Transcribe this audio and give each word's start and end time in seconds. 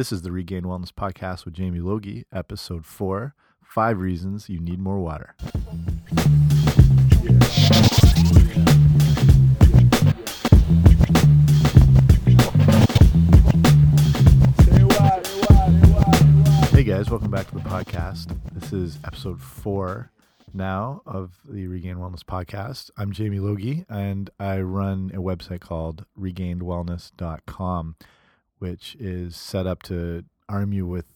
This 0.00 0.12
is 0.12 0.22
the 0.22 0.32
Regained 0.32 0.64
Wellness 0.64 0.92
Podcast 0.92 1.44
with 1.44 1.52
Jamie 1.52 1.80
Logie, 1.80 2.24
episode 2.32 2.86
four 2.86 3.34
Five 3.62 4.00
Reasons 4.00 4.48
You 4.48 4.58
Need 4.58 4.80
More 4.80 4.98
Water. 4.98 5.34
Hey 16.70 16.82
guys, 16.82 17.10
welcome 17.10 17.30
back 17.30 17.48
to 17.48 17.56
the 17.56 17.60
podcast. 17.66 18.34
This 18.54 18.72
is 18.72 18.98
episode 19.04 19.38
four 19.38 20.10
now 20.54 21.02
of 21.04 21.40
the 21.46 21.66
Regained 21.66 21.98
Wellness 21.98 22.24
Podcast. 22.24 22.90
I'm 22.96 23.12
Jamie 23.12 23.38
Logie 23.38 23.84
and 23.90 24.30
I 24.40 24.62
run 24.62 25.10
a 25.12 25.18
website 25.18 25.60
called 25.60 26.06
regainedwellness.com 26.18 27.96
which 28.60 28.94
is 29.00 29.34
set 29.36 29.66
up 29.66 29.82
to 29.82 30.24
arm 30.48 30.72
you 30.72 30.86
with 30.86 31.06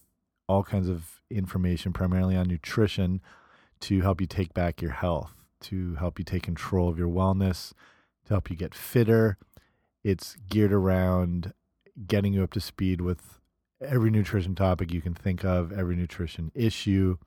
all 0.47 0.63
kinds 0.63 0.89
of 0.89 1.21
information, 1.31 1.93
primarily 1.93 2.35
on 2.35 2.47
nutrition, 2.47 3.21
to 3.79 4.01
help 4.01 4.19
you 4.19 4.27
take 4.27 4.53
back 4.53 4.81
your 4.81 4.91
health, 4.91 5.33
to 5.61 5.95
help 5.95 6.19
you 6.19 6.25
take 6.25 6.43
control 6.43 6.89
of 6.89 6.99
your 6.99 7.07
wellness, 7.07 7.71
to 8.25 8.33
help 8.33 8.49
you 8.49 8.55
get 8.55 8.75
fitter. 8.75 9.37
It's 10.03 10.35
geared 10.49 10.73
around 10.73 11.53
getting 12.07 12.33
you 12.33 12.43
up 12.43 12.51
to 12.53 12.59
speed 12.59 12.99
with 12.99 13.39
every 13.81 14.09
nutrition 14.09 14.55
topic 14.55 14.91
you 14.91 15.01
can 15.01 15.13
think 15.13 15.43
of, 15.45 15.71
every 15.71 15.95
nutrition 15.95 16.51
issue. 16.53 17.17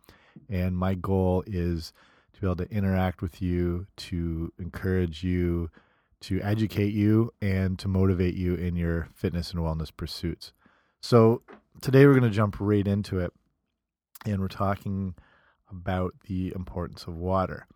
And 0.48 0.76
my 0.76 0.94
goal 0.94 1.44
is 1.46 1.92
to 2.34 2.40
be 2.40 2.46
able 2.46 2.56
to 2.56 2.70
interact 2.70 3.22
with 3.22 3.40
you, 3.40 3.86
to 3.96 4.52
encourage 4.58 5.22
you, 5.22 5.70
to 6.20 6.40
educate 6.42 6.92
you 6.92 7.32
and 7.40 7.78
to 7.78 7.88
motivate 7.88 8.34
you 8.34 8.54
in 8.54 8.76
your 8.76 9.08
fitness 9.14 9.52
and 9.52 9.60
wellness 9.60 9.90
pursuits. 9.96 10.52
So, 11.00 11.42
today 11.80 12.06
we're 12.06 12.18
going 12.18 12.30
to 12.30 12.36
jump 12.36 12.56
right 12.58 12.86
into 12.86 13.20
it 13.20 13.32
and 14.26 14.40
we're 14.40 14.48
talking 14.48 15.14
about 15.70 16.14
the 16.26 16.52
importance 16.54 17.06
of 17.06 17.14
water. 17.14 17.66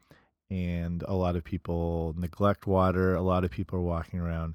And 0.50 1.02
a 1.06 1.14
lot 1.14 1.36
of 1.36 1.44
people 1.44 2.14
neglect 2.18 2.66
water, 2.66 3.14
a 3.14 3.22
lot 3.22 3.44
of 3.44 3.50
people 3.50 3.78
are 3.78 3.82
walking 3.82 4.20
around 4.20 4.54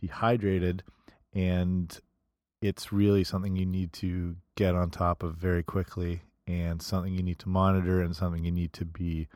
dehydrated, 0.00 0.82
and 1.32 1.98
it's 2.60 2.92
really 2.92 3.22
something 3.22 3.54
you 3.54 3.66
need 3.66 3.92
to 3.92 4.36
get 4.56 4.74
on 4.74 4.90
top 4.90 5.22
of 5.22 5.36
very 5.36 5.62
quickly 5.62 6.22
and 6.46 6.80
something 6.80 7.14
you 7.14 7.22
need 7.22 7.38
to 7.40 7.48
monitor 7.48 8.00
and 8.00 8.16
something 8.16 8.44
you 8.44 8.52
need 8.52 8.72
to 8.72 8.84
be 8.84 9.28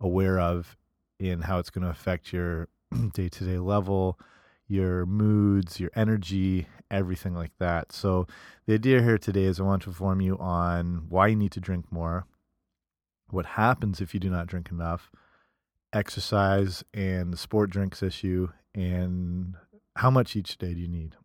aware 0.00 0.38
of 0.38 0.76
in 1.18 1.42
how 1.42 1.58
it's 1.58 1.70
going 1.70 1.84
to 1.84 1.90
affect 1.90 2.32
your 2.32 2.68
day 3.14 3.28
to 3.28 3.44
day 3.44 3.58
level, 3.58 4.18
your 4.66 5.06
moods, 5.06 5.78
your 5.78 5.90
energy, 5.94 6.66
everything 6.90 7.34
like 7.34 7.52
that. 7.58 7.92
So, 7.92 8.26
the 8.66 8.74
idea 8.74 9.02
here 9.02 9.18
today 9.18 9.44
is 9.44 9.60
I 9.60 9.64
want 9.64 9.82
to 9.82 9.90
inform 9.90 10.20
you 10.20 10.38
on 10.38 11.06
why 11.08 11.28
you 11.28 11.36
need 11.36 11.52
to 11.52 11.60
drink 11.60 11.90
more, 11.90 12.26
what 13.30 13.46
happens 13.46 14.00
if 14.00 14.14
you 14.14 14.20
do 14.20 14.30
not 14.30 14.46
drink 14.46 14.70
enough, 14.70 15.10
exercise 15.92 16.84
and 16.94 17.32
the 17.32 17.36
sport 17.36 17.70
drinks 17.70 18.02
issue, 18.02 18.48
and 18.74 19.54
how 19.96 20.10
much 20.10 20.36
each 20.36 20.58
day 20.58 20.74
do 20.74 20.80
you 20.80 20.88
need. 20.88 21.16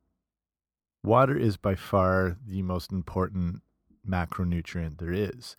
Water 1.03 1.37
is 1.37 1.55
by 1.57 1.75
far 1.75 2.37
the 2.45 2.61
most 2.61 2.91
important 2.91 3.61
macronutrient 4.07 4.97
there 4.97 5.13
is. 5.13 5.55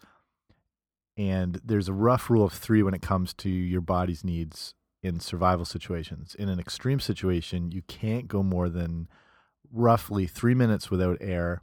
And 1.17 1.61
there's 1.65 1.89
a 1.89 1.95
rough 1.95 2.31
rule 2.31 2.45
of 2.45 2.53
three 2.53 2.83
when 2.83 2.95
it 2.95 3.03
comes 3.03 3.35
to 3.35 3.51
your 3.51 3.81
body's 3.81 4.25
needs 4.25 4.75
in 5.03 5.21
survival 5.21 5.65
situations. 5.65 6.35
In 6.35 6.49
an 6.49 6.61
extreme 6.61 7.01
situation, 7.01 7.73
you 7.73 7.83
can't 7.83 8.29
go 8.29 8.43
more 8.43 8.69
than 8.69 9.09
roughly 9.73 10.27
three 10.27 10.55
minutes 10.55 10.91
without 10.91 11.19
air, 11.21 11.63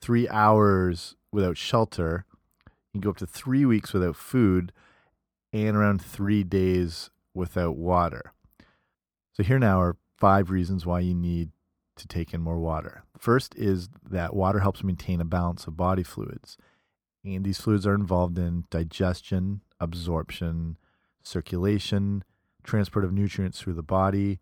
three 0.00 0.28
hours 0.28 1.16
without 1.32 1.56
shelter. 1.56 2.24
You 2.66 3.00
can 3.00 3.00
go 3.00 3.10
up 3.10 3.16
to 3.18 3.26
three 3.26 3.64
weeks 3.64 3.92
without 3.92 4.16
food, 4.16 4.72
and 5.52 5.76
around 5.76 6.02
three 6.02 6.44
days 6.44 7.10
without 7.32 7.76
water. 7.76 8.32
So, 9.32 9.42
here 9.42 9.58
now 9.58 9.80
are 9.80 9.96
five 10.18 10.50
reasons 10.50 10.84
why 10.84 11.00
you 11.00 11.14
need 11.14 11.50
to 11.96 12.06
take 12.06 12.34
in 12.34 12.40
more 12.40 12.58
water. 12.58 13.04
First 13.18 13.54
is 13.56 13.88
that 14.08 14.34
water 14.34 14.60
helps 14.60 14.84
maintain 14.84 15.20
a 15.20 15.24
balance 15.24 15.66
of 15.66 15.76
body 15.76 16.02
fluids. 16.02 16.56
And 17.24 17.44
these 17.44 17.60
fluids 17.60 17.86
are 17.86 17.94
involved 17.94 18.38
in 18.38 18.64
digestion, 18.70 19.62
absorption, 19.80 20.76
circulation, 21.22 22.22
transport 22.66 23.04
of 23.04 23.12
nutrients 23.12 23.60
through 23.60 23.74
the 23.74 23.82
body, 23.82 24.38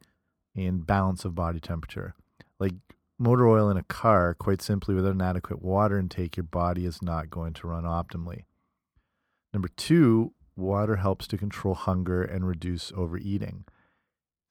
and 0.57 0.87
balance 0.87 1.25
of 1.25 1.35
body 1.35 1.61
temperature. 1.61 2.15
Like 2.59 2.75
motor 3.19 3.49
oil 3.49 3.71
in 3.71 3.77
a 3.77 3.83
car, 3.85 4.35
quite 4.35 4.62
simply, 4.62 4.95
without 4.95 5.15
an 5.15 5.23
adequate 5.23 5.62
water 5.62 5.99
intake, 5.99 6.37
your 6.37 6.45
body 6.45 6.87
is 6.87 7.03
not 7.03 7.31
going 7.31 7.53
to 7.55 7.67
run 7.67 7.84
optimally. 7.84 8.45
Number 9.53 9.69
two, 9.69 10.33
water 10.57 10.97
helps 10.97 11.27
to 11.29 11.39
control 11.39 11.75
hunger 11.75 12.23
and 12.23 12.47
reduce 12.47 12.93
overeating. 12.97 13.65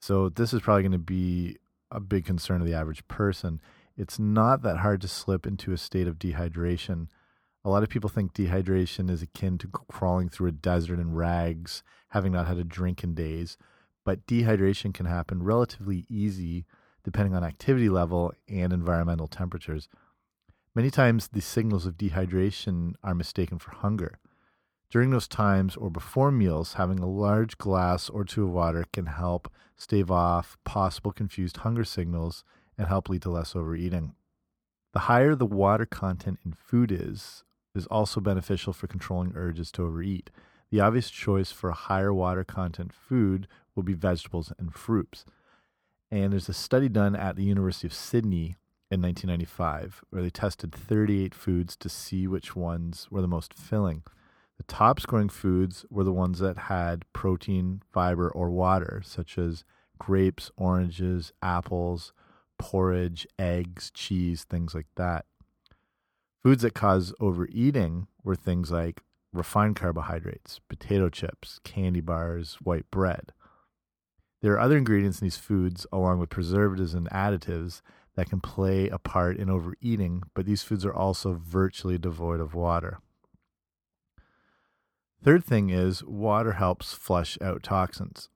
So, 0.01 0.29
this 0.29 0.53
is 0.53 0.61
probably 0.61 0.83
going 0.83 0.91
to 0.93 0.97
be 0.97 1.57
a 1.89 1.99
big 1.99 2.25
concern 2.25 2.61
of 2.61 2.67
the 2.67 2.73
average 2.73 3.07
person. 3.07 3.61
It's 3.95 4.19
not 4.19 4.63
that 4.63 4.77
hard 4.77 5.01
to 5.01 5.07
slip 5.07 5.45
into 5.45 5.71
a 5.71 5.77
state 5.77 6.07
of 6.07 6.19
dehydration 6.19 7.07
a 7.65 7.69
lot 7.69 7.83
of 7.83 7.89
people 7.89 8.09
think 8.09 8.33
dehydration 8.33 9.09
is 9.09 9.21
akin 9.21 9.57
to 9.59 9.67
crawling 9.67 10.27
through 10.27 10.49
a 10.49 10.51
desert 10.51 10.99
in 10.99 11.13
rags, 11.13 11.81
having 12.09 12.33
not 12.33 12.47
had 12.47 12.57
a 12.57 12.63
drink 12.63 13.03
in 13.03 13.15
days. 13.15 13.57
But 14.03 14.27
dehydration 14.27 14.93
can 14.93 15.05
happen 15.05 15.43
relatively 15.43 16.05
easy 16.09 16.65
depending 17.03 17.35
on 17.35 17.43
activity 17.43 17.89
level 17.89 18.33
and 18.47 18.71
environmental 18.71 19.27
temperatures. 19.27 19.89
Many 20.75 20.89
times, 20.89 21.27
the 21.27 21.41
signals 21.41 21.85
of 21.85 21.97
dehydration 21.97 22.93
are 23.03 23.13
mistaken 23.13 23.59
for 23.59 23.71
hunger. 23.71 24.19
During 24.89 25.09
those 25.09 25.27
times 25.27 25.75
or 25.75 25.89
before 25.89 26.31
meals, 26.31 26.73
having 26.73 26.99
a 26.99 27.09
large 27.09 27.57
glass 27.57 28.09
or 28.09 28.23
two 28.23 28.45
of 28.45 28.51
water 28.51 28.85
can 28.91 29.07
help 29.07 29.51
stave 29.75 30.11
off 30.11 30.57
possible 30.63 31.11
confused 31.11 31.57
hunger 31.57 31.83
signals 31.83 32.43
and 32.77 32.87
help 32.87 33.09
lead 33.09 33.21
to 33.23 33.29
less 33.29 33.55
overeating. 33.55 34.15
The 34.93 34.99
higher 34.99 35.35
the 35.35 35.45
water 35.45 35.85
content 35.85 36.39
in 36.45 36.53
food 36.53 36.91
is, 36.91 37.43
is 37.75 37.85
also 37.87 38.19
beneficial 38.19 38.73
for 38.73 38.87
controlling 38.87 39.33
urges 39.35 39.71
to 39.73 39.83
overeat. 39.83 40.29
The 40.71 40.79
obvious 40.79 41.09
choice 41.09 41.51
for 41.51 41.69
a 41.69 41.75
higher 41.75 42.13
water 42.13 42.43
content 42.43 42.93
food 42.93 43.47
will 43.75 43.83
be 43.83 43.93
vegetables 43.93 44.51
and 44.57 44.73
fruits. 44.73 45.25
And 46.11 46.31
there's 46.31 46.49
a 46.49 46.53
study 46.53 46.89
done 46.89 47.15
at 47.15 47.35
the 47.35 47.43
University 47.43 47.87
of 47.87 47.93
Sydney 47.93 48.55
in 48.91 49.01
1995 49.01 50.03
where 50.09 50.21
they 50.21 50.29
tested 50.29 50.73
38 50.73 51.33
foods 51.33 51.75
to 51.77 51.89
see 51.89 52.27
which 52.27 52.55
ones 52.55 53.07
were 53.09 53.21
the 53.21 53.27
most 53.27 53.53
filling. 53.53 54.03
The 54.57 54.63
top 54.63 54.99
scoring 54.99 55.29
foods 55.29 55.85
were 55.89 56.03
the 56.03 56.13
ones 56.13 56.39
that 56.39 56.57
had 56.57 57.05
protein, 57.13 57.81
fiber, 57.91 58.29
or 58.29 58.51
water, 58.51 59.01
such 59.03 59.37
as 59.37 59.63
grapes, 59.97 60.51
oranges, 60.57 61.33
apples, 61.41 62.13
porridge, 62.59 63.25
eggs, 63.39 63.91
cheese, 63.91 64.43
things 64.43 64.75
like 64.75 64.87
that. 64.95 65.25
Foods 66.43 66.63
that 66.63 66.73
cause 66.73 67.13
overeating 67.21 68.07
were 68.21 68.35
things 68.35 68.69
like 68.69 69.01
refined 69.31 69.77
carbohydrates, 69.77 70.59
potato 70.67 71.07
chips, 71.07 71.61
candy 71.63 72.01
bars, 72.01 72.57
white 72.61 72.89
bread. 72.91 73.31
There 74.41 74.51
are 74.51 74.59
other 74.59 74.77
ingredients 74.77 75.21
in 75.21 75.25
these 75.25 75.37
foods, 75.37 75.87
along 75.93 76.19
with 76.19 76.29
preservatives 76.29 76.93
and 76.93 77.09
additives, 77.11 77.81
that 78.15 78.29
can 78.29 78.41
play 78.41 78.89
a 78.89 78.99
part 78.99 79.37
in 79.37 79.49
overeating, 79.49 80.23
but 80.33 80.45
these 80.45 80.61
foods 80.61 80.85
are 80.85 80.93
also 80.93 81.33
virtually 81.33 81.97
devoid 81.97 82.41
of 82.41 82.53
water. 82.53 82.99
Third 85.23 85.45
thing 85.45 85.69
is 85.69 86.03
water 86.03 86.51
helps 86.53 86.93
flush 86.93 87.37
out 87.41 87.63
toxins. 87.63 88.27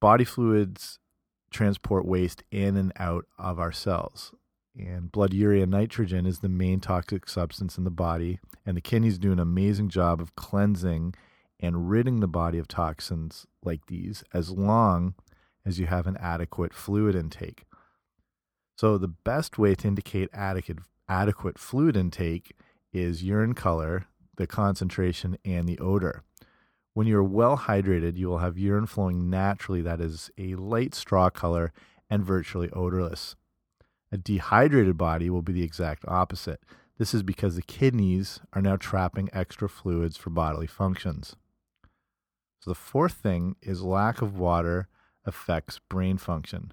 Body 0.00 0.24
fluids 0.24 0.98
transport 1.50 2.04
waste 2.04 2.44
in 2.50 2.76
and 2.76 2.92
out 2.96 3.24
of 3.38 3.58
our 3.58 3.72
cells 3.72 4.34
and 4.76 5.12
blood 5.12 5.34
urea 5.34 5.66
nitrogen 5.66 6.26
is 6.26 6.38
the 6.38 6.48
main 6.48 6.80
toxic 6.80 7.28
substance 7.28 7.76
in 7.76 7.84
the 7.84 7.90
body. 7.90 8.40
And 8.64 8.76
the 8.76 8.80
kidneys 8.80 9.18
do 9.18 9.32
an 9.32 9.38
amazing 9.38 9.88
job 9.88 10.20
of 10.20 10.34
cleansing 10.36 11.14
and 11.60 11.90
ridding 11.90 12.20
the 12.20 12.28
body 12.28 12.58
of 12.58 12.68
toxins 12.68 13.46
like 13.62 13.86
these 13.86 14.24
as 14.32 14.50
long 14.50 15.14
as 15.64 15.78
you 15.78 15.86
have 15.86 16.06
an 16.06 16.16
adequate 16.16 16.74
fluid 16.74 17.14
intake. 17.14 17.64
So 18.76 18.98
the 18.98 19.08
best 19.08 19.58
way 19.58 19.74
to 19.76 19.88
indicate 19.88 20.28
adequate 20.32 20.78
adequate 21.08 21.58
fluid 21.58 21.96
intake 21.96 22.52
is 22.92 23.22
urine 23.22 23.54
color 23.54 24.06
the 24.36 24.46
concentration 24.46 25.36
and 25.44 25.68
the 25.68 25.78
odor. 25.78 26.22
When 26.94 27.06
you're 27.06 27.22
well 27.22 27.58
hydrated 27.58 28.16
you 28.16 28.28
will 28.28 28.38
have 28.38 28.58
urine 28.58 28.86
flowing 28.86 29.28
naturally 29.28 29.82
that 29.82 30.00
is 30.00 30.30
a 30.38 30.54
light 30.54 30.94
straw 30.94 31.28
color 31.28 31.72
and 32.08 32.24
virtually 32.24 32.70
odorless 32.70 33.36
a 34.12 34.18
dehydrated 34.18 34.98
body 34.98 35.30
will 35.30 35.42
be 35.42 35.54
the 35.54 35.64
exact 35.64 36.04
opposite. 36.06 36.60
This 36.98 37.14
is 37.14 37.22
because 37.22 37.56
the 37.56 37.62
kidneys 37.62 38.40
are 38.52 38.60
now 38.60 38.76
trapping 38.76 39.30
extra 39.32 39.68
fluids 39.68 40.18
for 40.18 40.30
bodily 40.30 40.66
functions. 40.66 41.34
So, 42.60 42.70
the 42.70 42.76
fourth 42.76 43.14
thing 43.14 43.56
is 43.62 43.82
lack 43.82 44.22
of 44.22 44.38
water 44.38 44.86
affects 45.24 45.80
brain 45.88 46.18
function. 46.18 46.72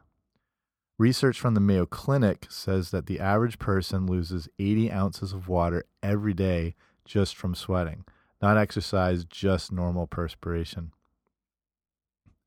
Research 0.99 1.39
from 1.39 1.53
the 1.53 1.61
Mayo 1.61 1.85
Clinic 1.85 2.47
says 2.49 2.91
that 2.91 3.05
the 3.05 3.21
average 3.21 3.57
person 3.57 4.05
loses 4.05 4.49
80 4.59 4.91
ounces 4.91 5.33
of 5.33 5.47
water 5.47 5.85
every 6.03 6.33
day 6.33 6.75
just 7.05 7.37
from 7.37 7.55
sweating, 7.55 8.03
not 8.41 8.57
exercise, 8.57 9.23
just 9.23 9.71
normal 9.71 10.07
perspiration. 10.07 10.91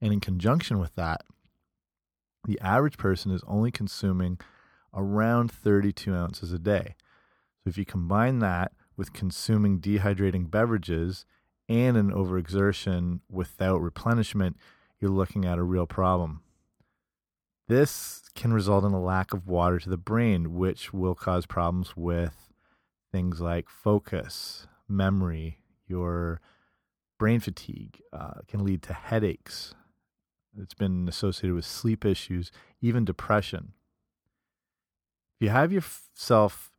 And 0.03 0.13
in 0.13 0.21
conjunction 0.21 0.79
with 0.79 0.95
that, 0.97 1.23
the 2.45 2.61
average 2.61 2.99
person 2.99 3.33
is 3.33 3.43
only 3.47 3.71
consuming 3.71 4.39
around 4.95 5.51
32 5.51 6.15
ounces 6.15 6.53
a 6.53 6.59
day. 6.59 6.95
So 7.63 7.71
if 7.71 7.79
you 7.79 7.85
combine 7.85 8.41
that 8.41 8.73
with 8.97 9.13
consuming 9.13 9.81
dehydrating 9.81 10.51
beverages 10.51 11.25
and 11.69 11.97
an 11.97 12.11
overexertion 12.11 13.21
without 13.31 13.81
replenishment, 13.81 14.57
you're 15.01 15.11
looking 15.11 15.45
at 15.45 15.59
a 15.59 15.63
real 15.63 15.87
problem. 15.87 16.43
This 17.69 18.23
can 18.35 18.53
result 18.53 18.85
in 18.85 18.93
a 18.93 19.01
lack 19.01 19.33
of 19.33 19.47
water 19.47 19.79
to 19.79 19.89
the 19.89 19.97
brain, 19.97 20.55
which 20.55 20.93
will 20.93 21.15
cause 21.15 21.47
problems 21.47 21.97
with 21.97 22.53
things 23.13 23.41
like 23.41 23.69
focus, 23.69 24.67
memory, 24.89 25.59
your 25.87 26.41
brain 27.19 27.41
fatigue, 27.41 28.01
uh, 28.13 28.41
can 28.49 28.65
lead 28.65 28.83
to 28.83 28.93
headaches. 28.93 29.75
It's 30.59 30.75
been 30.75 31.09
associated 31.09 31.55
with 31.55 31.65
sleep 31.65 32.05
issues, 32.05 32.51
even 32.81 33.05
depression. 33.05 33.73
You 35.43 35.49
have 35.49 35.73
yourself, 35.73 36.71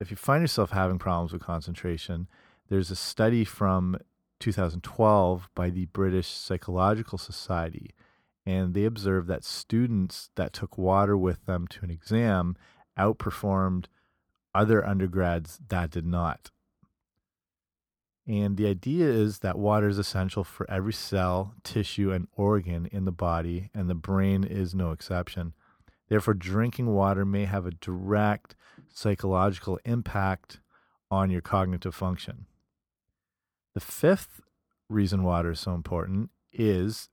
if 0.00 0.10
you 0.10 0.16
find 0.16 0.42
yourself 0.42 0.70
having 0.70 0.98
problems 0.98 1.32
with 1.32 1.42
concentration, 1.42 2.28
there's 2.68 2.90
a 2.90 2.96
study 2.96 3.44
from 3.44 3.96
2012 4.40 5.48
by 5.54 5.70
the 5.70 5.86
British 5.86 6.26
Psychological 6.26 7.18
Society 7.18 7.94
and 8.44 8.74
they 8.74 8.84
observed 8.84 9.28
that 9.28 9.44
students 9.44 10.30
that 10.34 10.52
took 10.52 10.76
water 10.76 11.16
with 11.16 11.46
them 11.46 11.68
to 11.68 11.84
an 11.84 11.90
exam 11.90 12.56
outperformed 12.98 13.86
other 14.54 14.84
undergrads 14.84 15.60
that 15.68 15.90
did 15.90 16.06
not. 16.06 16.50
And 18.26 18.56
the 18.56 18.66
idea 18.66 19.06
is 19.06 19.38
that 19.38 19.58
water 19.58 19.88
is 19.88 19.98
essential 19.98 20.42
for 20.42 20.68
every 20.70 20.92
cell, 20.92 21.54
tissue, 21.62 22.10
and 22.10 22.26
organ 22.32 22.86
in 22.86 23.04
the 23.04 23.12
body, 23.12 23.70
and 23.72 23.88
the 23.88 23.94
brain 23.94 24.42
is 24.42 24.74
no 24.74 24.90
exception. 24.90 25.54
Therefore, 26.10 26.34
drinking 26.34 26.88
water 26.88 27.24
may 27.24 27.46
have 27.46 27.64
a 27.64 27.70
direct 27.70 28.56
psychological 28.92 29.78
impact 29.84 30.60
on 31.10 31.30
your 31.30 31.40
cognitive 31.40 31.94
function. 31.94 32.46
The 33.74 33.80
fifth 33.80 34.40
reason 34.88 35.22
water 35.22 35.52
is 35.52 35.60
so 35.60 35.72
important 35.72 36.30
is 36.52 37.08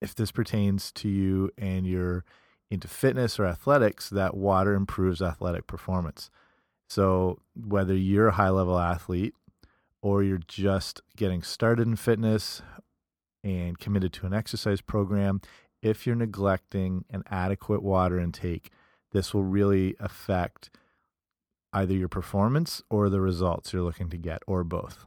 if 0.00 0.14
this 0.14 0.30
pertains 0.30 0.92
to 0.92 1.08
you 1.08 1.50
and 1.56 1.86
you're 1.86 2.24
into 2.70 2.86
fitness 2.86 3.40
or 3.40 3.46
athletics, 3.46 4.10
that 4.10 4.36
water 4.36 4.74
improves 4.74 5.22
athletic 5.22 5.66
performance. 5.66 6.30
So, 6.90 7.40
whether 7.54 7.94
you're 7.94 8.28
a 8.28 8.32
high 8.32 8.50
level 8.50 8.78
athlete 8.78 9.34
or 10.02 10.22
you're 10.22 10.40
just 10.46 11.00
getting 11.16 11.42
started 11.42 11.86
in 11.86 11.96
fitness 11.96 12.62
and 13.42 13.78
committed 13.78 14.12
to 14.14 14.26
an 14.26 14.34
exercise 14.34 14.82
program, 14.82 15.40
if 15.82 16.06
you're 16.06 16.16
neglecting 16.16 17.04
an 17.10 17.22
adequate 17.30 17.82
water 17.82 18.18
intake, 18.18 18.70
this 19.12 19.32
will 19.32 19.44
really 19.44 19.94
affect 20.00 20.70
either 21.72 21.94
your 21.94 22.08
performance 22.08 22.82
or 22.90 23.08
the 23.08 23.20
results 23.20 23.72
you're 23.72 23.82
looking 23.82 24.08
to 24.10 24.16
get, 24.16 24.42
or 24.46 24.64
both. 24.64 25.04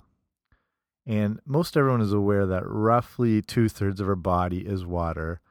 And 1.05 1.39
most 1.45 1.75
everyone 1.75 2.01
is 2.01 2.13
aware 2.13 2.45
that 2.45 2.67
roughly 2.67 3.41
two 3.41 3.67
thirds 3.67 3.99
of 3.99 4.07
our 4.07 4.15
body 4.15 4.59
is 4.59 4.85
water, 4.85 5.41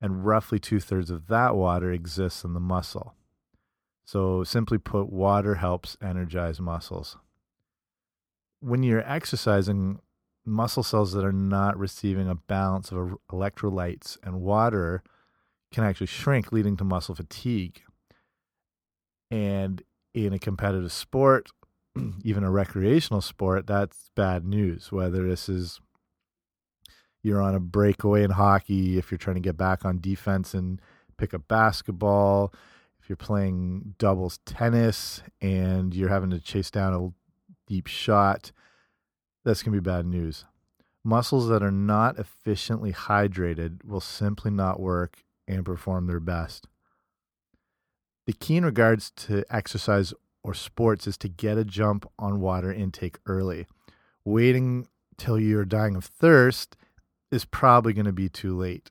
and 0.00 0.24
roughly 0.24 0.58
two 0.58 0.80
thirds 0.80 1.10
of 1.10 1.26
that 1.28 1.54
water 1.54 1.92
exists 1.92 2.44
in 2.44 2.54
the 2.54 2.60
muscle. 2.60 3.14
So, 4.04 4.44
simply 4.44 4.78
put, 4.78 5.10
water 5.10 5.56
helps 5.56 5.96
energize 6.00 6.60
muscles. 6.60 7.16
When 8.60 8.82
you're 8.82 9.06
exercising, 9.08 10.00
muscle 10.46 10.82
cells 10.82 11.12
that 11.12 11.24
are 11.24 11.32
not 11.32 11.76
receiving 11.76 12.28
a 12.28 12.34
balance 12.34 12.92
of 12.92 12.98
er-, 12.98 13.16
electrolytes 13.30 14.16
and 14.22 14.40
water 14.40 15.02
can 15.72 15.84
actually 15.84 16.06
shrink, 16.06 16.52
leading 16.52 16.76
to 16.76 16.84
muscle 16.84 17.14
fatigue. 17.14 17.82
And 19.30 19.82
in 20.14 20.32
a 20.32 20.38
competitive 20.38 20.92
sport, 20.92 21.50
even 22.22 22.44
a 22.44 22.50
recreational 22.50 23.20
sport, 23.20 23.66
that's 23.66 24.10
bad 24.14 24.44
news. 24.44 24.92
Whether 24.92 25.28
this 25.28 25.48
is 25.48 25.80
you're 27.22 27.42
on 27.42 27.56
a 27.56 27.60
breakaway 27.60 28.22
in 28.22 28.30
hockey, 28.30 28.98
if 28.98 29.10
you're 29.10 29.18
trying 29.18 29.34
to 29.34 29.40
get 29.40 29.56
back 29.56 29.84
on 29.84 30.00
defense 30.00 30.54
and 30.54 30.80
pick 31.18 31.34
up 31.34 31.48
basketball, 31.48 32.54
if 33.02 33.08
you're 33.08 33.16
playing 33.16 33.94
doubles 33.98 34.38
tennis 34.46 35.22
and 35.40 35.92
you're 35.92 36.08
having 36.08 36.30
to 36.30 36.40
chase 36.40 36.70
down 36.70 36.94
a 36.94 37.68
deep 37.68 37.88
shot, 37.88 38.52
that's 39.46 39.62
going 39.62 39.72
to 39.72 39.80
be 39.80 39.90
bad 39.90 40.04
news. 40.04 40.44
Muscles 41.04 41.48
that 41.48 41.62
are 41.62 41.70
not 41.70 42.18
efficiently 42.18 42.92
hydrated 42.92 43.84
will 43.84 44.00
simply 44.00 44.50
not 44.50 44.80
work 44.80 45.22
and 45.46 45.64
perform 45.64 46.08
their 46.08 46.18
best. 46.18 46.66
The 48.26 48.32
key 48.32 48.56
in 48.56 48.64
regards 48.64 49.12
to 49.12 49.44
exercise 49.48 50.12
or 50.42 50.52
sports 50.52 51.06
is 51.06 51.16
to 51.18 51.28
get 51.28 51.58
a 51.58 51.64
jump 51.64 52.10
on 52.18 52.40
water 52.40 52.72
intake 52.72 53.18
early. 53.24 53.68
Waiting 54.24 54.88
till 55.16 55.38
you're 55.38 55.64
dying 55.64 55.94
of 55.94 56.04
thirst 56.04 56.76
is 57.30 57.44
probably 57.44 57.92
going 57.92 58.06
to 58.06 58.12
be 58.12 58.28
too 58.28 58.56
late. 58.56 58.90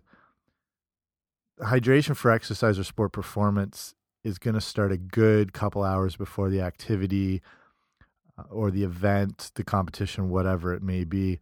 Hydration 1.60 2.16
for 2.16 2.32
exercise 2.32 2.80
or 2.80 2.86
sport 2.86 3.12
performance 3.12 3.94
is 4.24 4.38
going 4.38 4.56
to 4.56 4.62
start 4.62 4.94
a 4.94 4.98
good 4.98 5.52
couple 5.52 5.84
hours 5.84 6.16
before 6.16 6.50
the 6.50 6.62
activity 6.62 7.42
or 8.50 8.72
the 8.72 8.84
event, 8.84 9.52
the 9.56 9.64
competition, 9.64 10.30
whatever 10.30 10.74
it 10.74 10.84
may 10.84 11.04
be. 11.04 11.40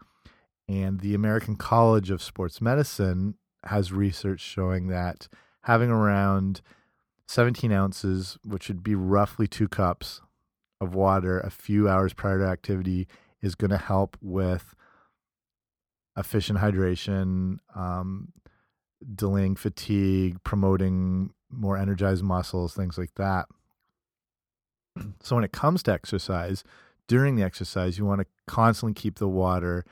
And 0.67 0.99
the 0.99 1.13
American 1.13 1.55
College 1.55 2.09
of 2.09 2.21
Sports 2.21 2.61
Medicine 2.61 3.35
has 3.65 3.91
research 3.91 4.41
showing 4.41 4.87
that 4.87 5.27
having 5.63 5.89
around 5.89 6.61
17 7.27 7.71
ounces, 7.71 8.37
which 8.43 8.67
would 8.67 8.83
be 8.83 8.95
roughly 8.95 9.47
two 9.47 9.67
cups 9.67 10.21
of 10.79 10.93
water 10.93 11.39
a 11.39 11.49
few 11.49 11.87
hours 11.89 12.13
prior 12.13 12.39
to 12.39 12.45
activity, 12.45 13.07
is 13.41 13.55
going 13.55 13.71
to 13.71 13.77
help 13.77 14.17
with 14.21 14.75
efficient 16.17 16.59
hydration, 16.59 17.57
um, 17.75 18.31
delaying 19.15 19.55
fatigue, 19.55 20.41
promoting 20.43 21.31
more 21.49 21.77
energized 21.77 22.23
muscles, 22.23 22.73
things 22.73 22.97
like 22.97 23.13
that. 23.15 23.47
So, 25.21 25.35
when 25.35 25.45
it 25.45 25.51
comes 25.51 25.83
to 25.83 25.91
exercise, 25.91 26.63
during 27.07 27.35
the 27.35 27.43
exercise, 27.43 27.97
you 27.97 28.05
want 28.05 28.21
to 28.21 28.27
constantly 28.45 28.93
keep 28.93 29.19
the 29.19 29.27
water 29.27 29.85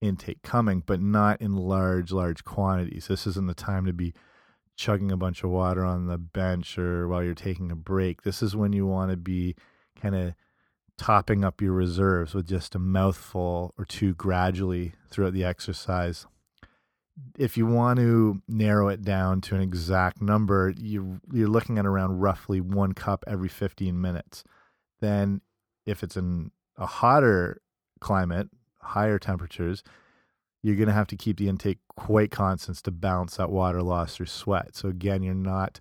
intake 0.00 0.42
coming, 0.42 0.82
but 0.84 1.00
not 1.00 1.40
in 1.40 1.56
large, 1.56 2.10
large 2.12 2.44
quantities. 2.44 3.06
This 3.06 3.26
isn't 3.26 3.46
the 3.46 3.54
time 3.54 3.86
to 3.86 3.92
be 3.92 4.12
chugging 4.76 5.12
a 5.12 5.16
bunch 5.16 5.44
of 5.44 5.50
water 5.50 5.84
on 5.84 6.06
the 6.06 6.18
bench 6.18 6.78
or 6.78 7.06
while 7.06 7.22
you're 7.22 7.34
taking 7.34 7.70
a 7.70 7.76
break. 7.76 8.22
This 8.22 8.42
is 8.42 8.56
when 8.56 8.72
you 8.72 8.86
want 8.86 9.10
to 9.10 9.16
be 9.16 9.54
kind 10.00 10.14
of 10.14 10.34
topping 10.98 11.44
up 11.44 11.60
your 11.60 11.72
reserves 11.72 12.34
with 12.34 12.46
just 12.46 12.74
a 12.74 12.78
mouthful 12.78 13.74
or 13.78 13.84
two 13.84 14.14
gradually 14.14 14.92
throughout 15.10 15.32
the 15.32 15.44
exercise. 15.44 16.26
If 17.38 17.56
you 17.56 17.66
want 17.66 17.98
to 17.98 18.40
narrow 18.48 18.88
it 18.88 19.02
down 19.02 19.40
to 19.42 19.54
an 19.54 19.60
exact 19.60 20.22
number, 20.22 20.72
you 20.78 21.20
you're 21.32 21.48
looking 21.48 21.78
at 21.78 21.86
around 21.86 22.20
roughly 22.20 22.60
one 22.60 22.92
cup 22.92 23.24
every 23.26 23.48
15 23.48 24.00
minutes. 24.00 24.44
Then, 25.00 25.40
if 25.84 26.02
it's 26.02 26.16
in 26.16 26.52
a 26.76 26.86
hotter 26.86 27.60
climate, 28.00 28.48
higher 28.80 29.18
temperatures, 29.18 29.82
you're 30.62 30.76
going 30.76 30.88
to 30.88 30.94
have 30.94 31.08
to 31.08 31.16
keep 31.16 31.38
the 31.38 31.48
intake 31.48 31.78
quite 31.96 32.30
constant 32.30 32.78
to 32.78 32.90
balance 32.90 33.36
that 33.36 33.50
water 33.50 33.82
loss 33.82 34.16
through 34.16 34.26
sweat. 34.26 34.76
So 34.76 34.88
again, 34.88 35.22
you're 35.22 35.34
not 35.34 35.80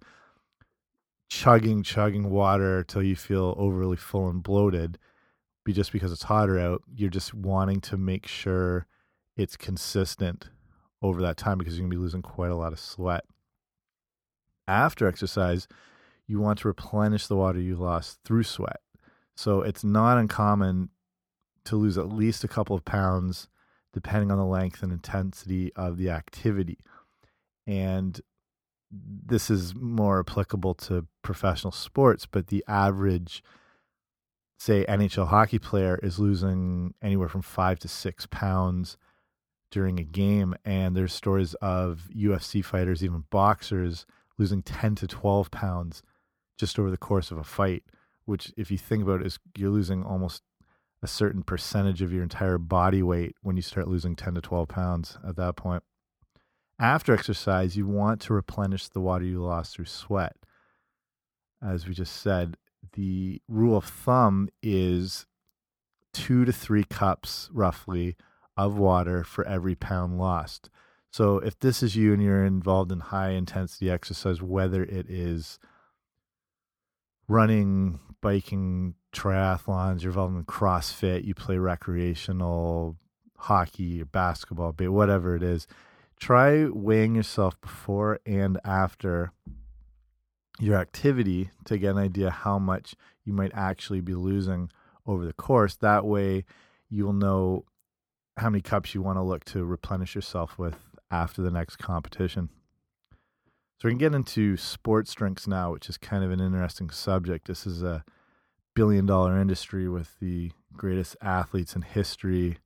chugging, 1.30 1.84
chugging 1.84 2.30
water 2.30 2.80
until 2.80 3.04
you 3.04 3.16
feel 3.16 3.56
overly 3.58 3.98
full 3.98 4.28
and 4.28 4.42
bloated. 4.42 4.98
Be 5.64 5.74
just 5.74 5.92
because 5.92 6.12
it's 6.12 6.24
hotter 6.24 6.60
out, 6.60 6.82
you're 6.96 7.10
just 7.10 7.34
wanting 7.34 7.80
to 7.82 7.98
make 7.98 8.28
sure 8.28 8.88
it's 9.38 9.56
consistent 9.56 10.50
over 11.01 11.22
that 11.22 11.38
time 11.38 11.58
because 11.58 11.74
you're 11.74 11.81
going 11.81 11.91
to 11.91 11.98
be 11.98 12.01
losing 12.01 12.22
quite 12.22 12.51
a 12.51 12.55
lot 12.55 12.74
of 12.74 12.79
sweat. 12.79 13.24
After 14.67 15.08
exercise, 15.08 15.67
you 16.27 16.39
want 16.39 16.60
to 16.60 16.67
replenish 16.67 17.27
the 17.27 17.36
water 17.36 17.60
you 17.60 17.75
lost 17.75 18.20
through 18.24 18.43
sweat. 18.43 18.79
So 19.36 19.62
it's 19.62 19.84
not 19.84 20.17
uncommon 20.17 20.89
to 21.65 21.75
lose 21.75 21.98
at 21.98 22.10
least 22.10 22.43
a 22.43 22.48
couple 22.48 22.75
of 22.75 22.86
pounds 22.86 23.48
depending 23.93 24.31
on 24.31 24.38
the 24.38 24.46
length 24.46 24.84
and 24.84 24.91
intensity 24.91 25.74
of 25.75 25.98
the 25.98 26.10
activity. 26.10 26.79
And 27.67 28.20
this 28.91 29.50
is 29.50 29.75
more 29.75 30.20
applicable 30.20 30.75
to 30.75 31.08
professional 31.22 31.72
sports, 31.72 32.25
but 32.25 32.48
the 32.48 32.63
average, 32.67 33.43
say, 34.58 34.86
NHL 34.88 35.27
hockey 35.27 35.60
player 35.60 36.00
is 36.01 36.20
losing 36.20 36.93
anywhere 37.01 37.29
from 37.29 37.41
five 37.41 37.79
to 37.79 37.88
six 37.88 38.25
pounds 38.25 38.98
during 39.72 40.00
a 40.00 40.04
game. 40.04 40.56
And 40.63 40.96
there's 40.96 41.13
stories 41.13 41.54
of 41.56 42.10
UFC 42.16 42.63
fighters, 42.63 43.04
even 43.04 43.24
boxers, 43.30 44.06
losing 44.38 44.62
10 44.62 44.96
to 44.96 45.08
12 45.08 45.50
pounds 45.51 46.04
just 46.58 46.78
over 46.78 46.92
the 46.92 46.98
course 46.98 47.32
of 47.32 47.38
a 47.38 47.44
fight, 47.44 47.84
which, 48.25 48.54
if 48.56 48.70
you 48.70 48.78
think 48.78 49.01
about 49.04 49.22
it, 49.22 49.28
is 49.28 49.40
you're 49.58 49.72
losing 49.72 50.04
almost 50.04 50.44
a 51.01 51.08
certain 51.08 51.42
percentage 51.42 52.01
of 52.01 52.13
your 52.13 52.22
entire 52.22 52.60
body 52.60 53.01
weight 53.01 53.36
when 53.42 53.56
you 53.56 53.62
start 53.62 53.88
losing 53.88 54.16
10 54.16 54.36
to 54.36 54.42
12 54.42 54.68
pounds 54.68 55.18
at 55.28 55.36
that 55.36 55.56
point. 55.56 55.84
After 56.80 57.13
exercise, 57.13 57.75
you 57.75 57.88
want 57.88 58.22
to 58.22 58.34
replenish 58.34 58.88
the 58.88 59.01
water 59.01 59.25
you 59.25 59.42
lost 59.42 59.75
through 59.75 59.86
sweat. 59.86 60.36
As 61.63 61.88
we 61.88 61.94
just 61.94 62.18
said, 62.18 62.58
the 62.94 63.42
rule 63.48 63.78
of 63.78 63.86
thumb 63.86 64.50
is 64.63 65.25
two 66.13 66.44
to 66.46 66.51
three 66.51 66.84
cups 66.84 67.50
roughly 67.54 68.16
of 68.65 68.77
water 68.77 69.24
for 69.24 69.46
every 69.46 69.75
pound 69.75 70.18
lost. 70.18 70.70
So 71.12 71.39
if 71.39 71.60
this 71.60 71.84
is 71.84 71.96
you 71.96 72.13
and 72.13 72.22
you're 72.22 72.46
involved 72.46 72.91
in 72.91 73.00
high 73.00 73.32
intensity 73.32 73.89
exercise, 73.89 74.41
whether 74.41 74.84
it 74.84 75.10
is 75.10 75.60
running, 77.27 78.00
biking, 78.22 78.96
triathlons, 79.13 80.01
you're 80.01 80.12
involved 80.12 80.36
in 80.36 80.46
CrossFit, 80.46 81.25
you 81.25 81.34
play 81.34 81.58
recreational 81.58 82.96
hockey 83.38 84.01
or 84.01 84.06
basketball, 84.06 84.72
whatever 84.72 85.36
it 85.36 85.44
is, 85.44 85.68
try 86.20 86.65
weighing 86.65 87.15
yourself 87.15 87.60
before 87.60 88.20
and 88.25 88.60
after 88.63 89.32
your 90.60 90.77
activity 90.77 91.50
to 91.65 91.77
get 91.77 91.91
an 91.91 91.98
idea 91.98 92.30
how 92.30 92.60
much 92.60 92.96
you 93.25 93.34
might 93.34 93.51
actually 93.53 94.01
be 94.01 94.13
losing 94.13 94.70
over 95.08 95.25
the 95.25 95.34
course. 95.34 95.75
That 95.75 96.06
way, 96.06 96.46
you'll 96.89 97.13
know 97.13 97.65
how 98.38 98.50
many 98.50 98.62
cups 98.62 98.94
you 98.94 99.02
want 99.02 99.18
to 99.18 99.24
look 99.24 99.44
to 99.46 99.64
replenish 99.66 100.16
yourself 100.16 100.58
with 100.58 100.78
after 101.10 101.42
the 101.42 101.52
next 101.52 101.78
competition. 101.78 102.50
So 103.80 103.88
we 103.88 103.92
can 103.92 103.98
get 103.98 104.14
into 104.14 104.58
sports 104.58 105.14
drinks 105.14 105.48
now, 105.48 105.72
which 105.72 105.90
is 105.90 105.98
kind 105.98 106.24
of 106.24 106.32
an 106.32 106.40
interesting 106.40 106.90
subject. 106.92 107.48
This 107.48 107.66
is 107.66 107.82
a 107.82 108.04
billion 108.76 109.06
dollar 109.06 109.40
industry 109.40 109.90
with 109.90 110.20
the 110.20 110.52
greatest 110.74 111.18
athletes 111.22 111.76
in 111.76 111.82
history 111.82 112.58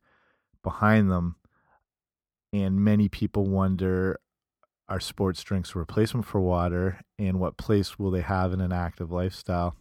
behind 0.62 1.10
them. 1.10 1.38
And 2.54 2.84
many 2.84 3.10
people 3.10 3.46
wonder 3.46 4.20
are 4.88 5.00
sports 5.00 5.42
drinks 5.44 5.74
a 5.74 5.80
replacement 5.80 6.26
for 6.26 6.40
water 6.40 7.00
and 7.18 7.40
what 7.40 7.58
place 7.58 7.98
will 7.98 8.12
they 8.12 8.22
have 8.22 8.54
in 8.54 8.62
an 8.62 8.72
active 8.72 9.12
lifestyle? 9.12 9.76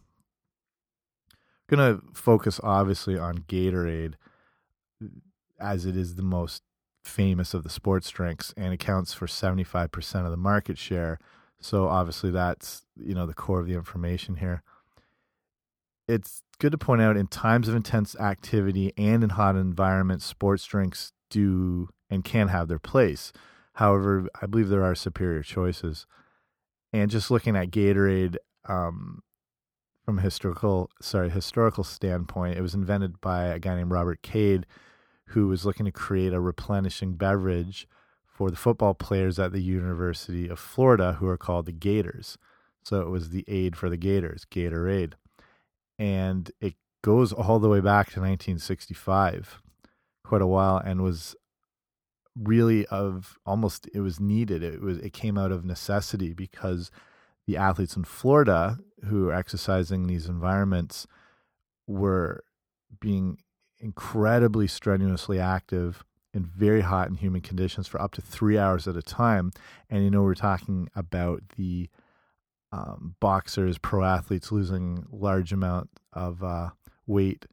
I'm 1.31 1.77
going 1.77 1.95
to 1.95 2.01
focus 2.13 2.59
obviously 2.63 3.17
on 3.17 3.39
Gatorade 3.39 4.15
as 5.59 5.85
it 5.85 5.95
is 5.95 6.15
the 6.15 6.23
most 6.23 6.63
famous 7.03 7.53
of 7.53 7.63
the 7.63 7.69
sports 7.69 8.09
drinks 8.09 8.53
and 8.57 8.73
accounts 8.73 9.13
for 9.13 9.27
75% 9.27 10.25
of 10.25 10.31
the 10.31 10.37
market 10.37 10.77
share. 10.77 11.19
So 11.59 11.87
obviously 11.87 12.31
that's, 12.31 12.85
you 12.97 13.13
know, 13.13 13.25
the 13.25 13.33
core 13.33 13.59
of 13.59 13.67
the 13.67 13.75
information 13.75 14.37
here. 14.37 14.63
It's 16.07 16.43
good 16.59 16.71
to 16.71 16.77
point 16.77 17.01
out 17.01 17.17
in 17.17 17.27
times 17.27 17.67
of 17.67 17.75
intense 17.75 18.15
activity 18.17 18.93
and 18.97 19.23
in 19.23 19.31
hot 19.31 19.55
environments, 19.55 20.25
sports 20.25 20.65
drinks 20.65 21.13
do 21.29 21.89
and 22.09 22.23
can 22.23 22.49
have 22.49 22.67
their 22.67 22.79
place. 22.79 23.31
However, 23.73 24.27
I 24.41 24.45
believe 24.45 24.69
there 24.69 24.83
are 24.83 24.95
superior 24.95 25.43
choices. 25.43 26.05
And 26.93 27.11
just 27.11 27.31
looking 27.31 27.55
at 27.55 27.71
Gatorade 27.71 28.37
um, 28.69 29.21
from 30.05 30.19
a 30.19 30.21
historical, 30.21 30.89
sorry, 31.01 31.29
historical 31.29 31.83
standpoint, 31.83 32.57
it 32.57 32.61
was 32.61 32.73
invented 32.73 33.19
by 33.19 33.45
a 33.45 33.59
guy 33.59 33.75
named 33.75 33.91
Robert 33.91 34.21
Cade 34.21 34.65
who 35.29 35.47
was 35.47 35.65
looking 35.65 35.85
to 35.85 35.91
create 35.91 36.33
a 36.33 36.39
replenishing 36.39 37.13
beverage 37.13 37.87
for 38.25 38.49
the 38.49 38.57
football 38.57 38.93
players 38.93 39.39
at 39.39 39.51
the 39.51 39.61
University 39.61 40.47
of 40.47 40.59
Florida 40.59 41.13
who 41.13 41.27
are 41.27 41.37
called 41.37 41.65
the 41.65 41.71
Gators. 41.71 42.37
So 42.83 43.01
it 43.01 43.09
was 43.09 43.29
the 43.29 43.45
aid 43.47 43.75
for 43.75 43.89
the 43.89 43.97
Gators, 43.97 44.45
Gatorade. 44.49 45.13
And 45.97 46.51
it 46.59 46.75
goes 47.03 47.31
all 47.31 47.59
the 47.59 47.69
way 47.69 47.79
back 47.79 48.07
to 48.07 48.19
1965, 48.19 49.61
quite 50.23 50.41
a 50.41 50.47
while, 50.47 50.77
and 50.77 51.01
was 51.01 51.35
really 52.37 52.85
of 52.87 53.37
almost 53.45 53.87
it 53.93 54.01
was 54.01 54.19
needed. 54.19 54.61
It 54.61 54.81
was 54.81 54.97
it 54.97 55.13
came 55.13 55.37
out 55.37 55.51
of 55.51 55.63
necessity 55.63 56.33
because 56.33 56.91
the 57.47 57.57
athletes 57.57 57.95
in 57.95 58.03
Florida 58.03 58.79
who 59.05 59.29
are 59.29 59.33
exercising 59.33 60.07
these 60.07 60.27
environments 60.27 61.07
were 61.87 62.43
being 62.99 63.37
incredibly 63.85 64.67
strenuously 64.67 65.39
active 65.39 66.03
in 66.33 66.43
very 66.43 66.81
hot 66.81 67.07
and 67.07 67.19
humid 67.19 67.43
conditions 67.43 67.87
for 67.87 68.01
up 68.01 68.11
to 68.13 68.21
three 68.21 68.57
hours 68.57 68.87
at 68.87 68.97
a 68.97 69.01
time. 69.01 69.51
And 69.89 70.03
you 70.03 70.09
know, 70.09 70.23
we're 70.23 70.33
talking 70.33 70.89
about 70.95 71.43
the 71.55 71.89
um, 72.71 73.15
boxers, 73.21 73.77
pro 73.77 74.03
athletes 74.03 74.51
losing 74.51 75.05
large 75.11 75.53
amount 75.53 75.89
of 76.11 76.43
uh, 76.43 76.71
weight, 77.05 77.45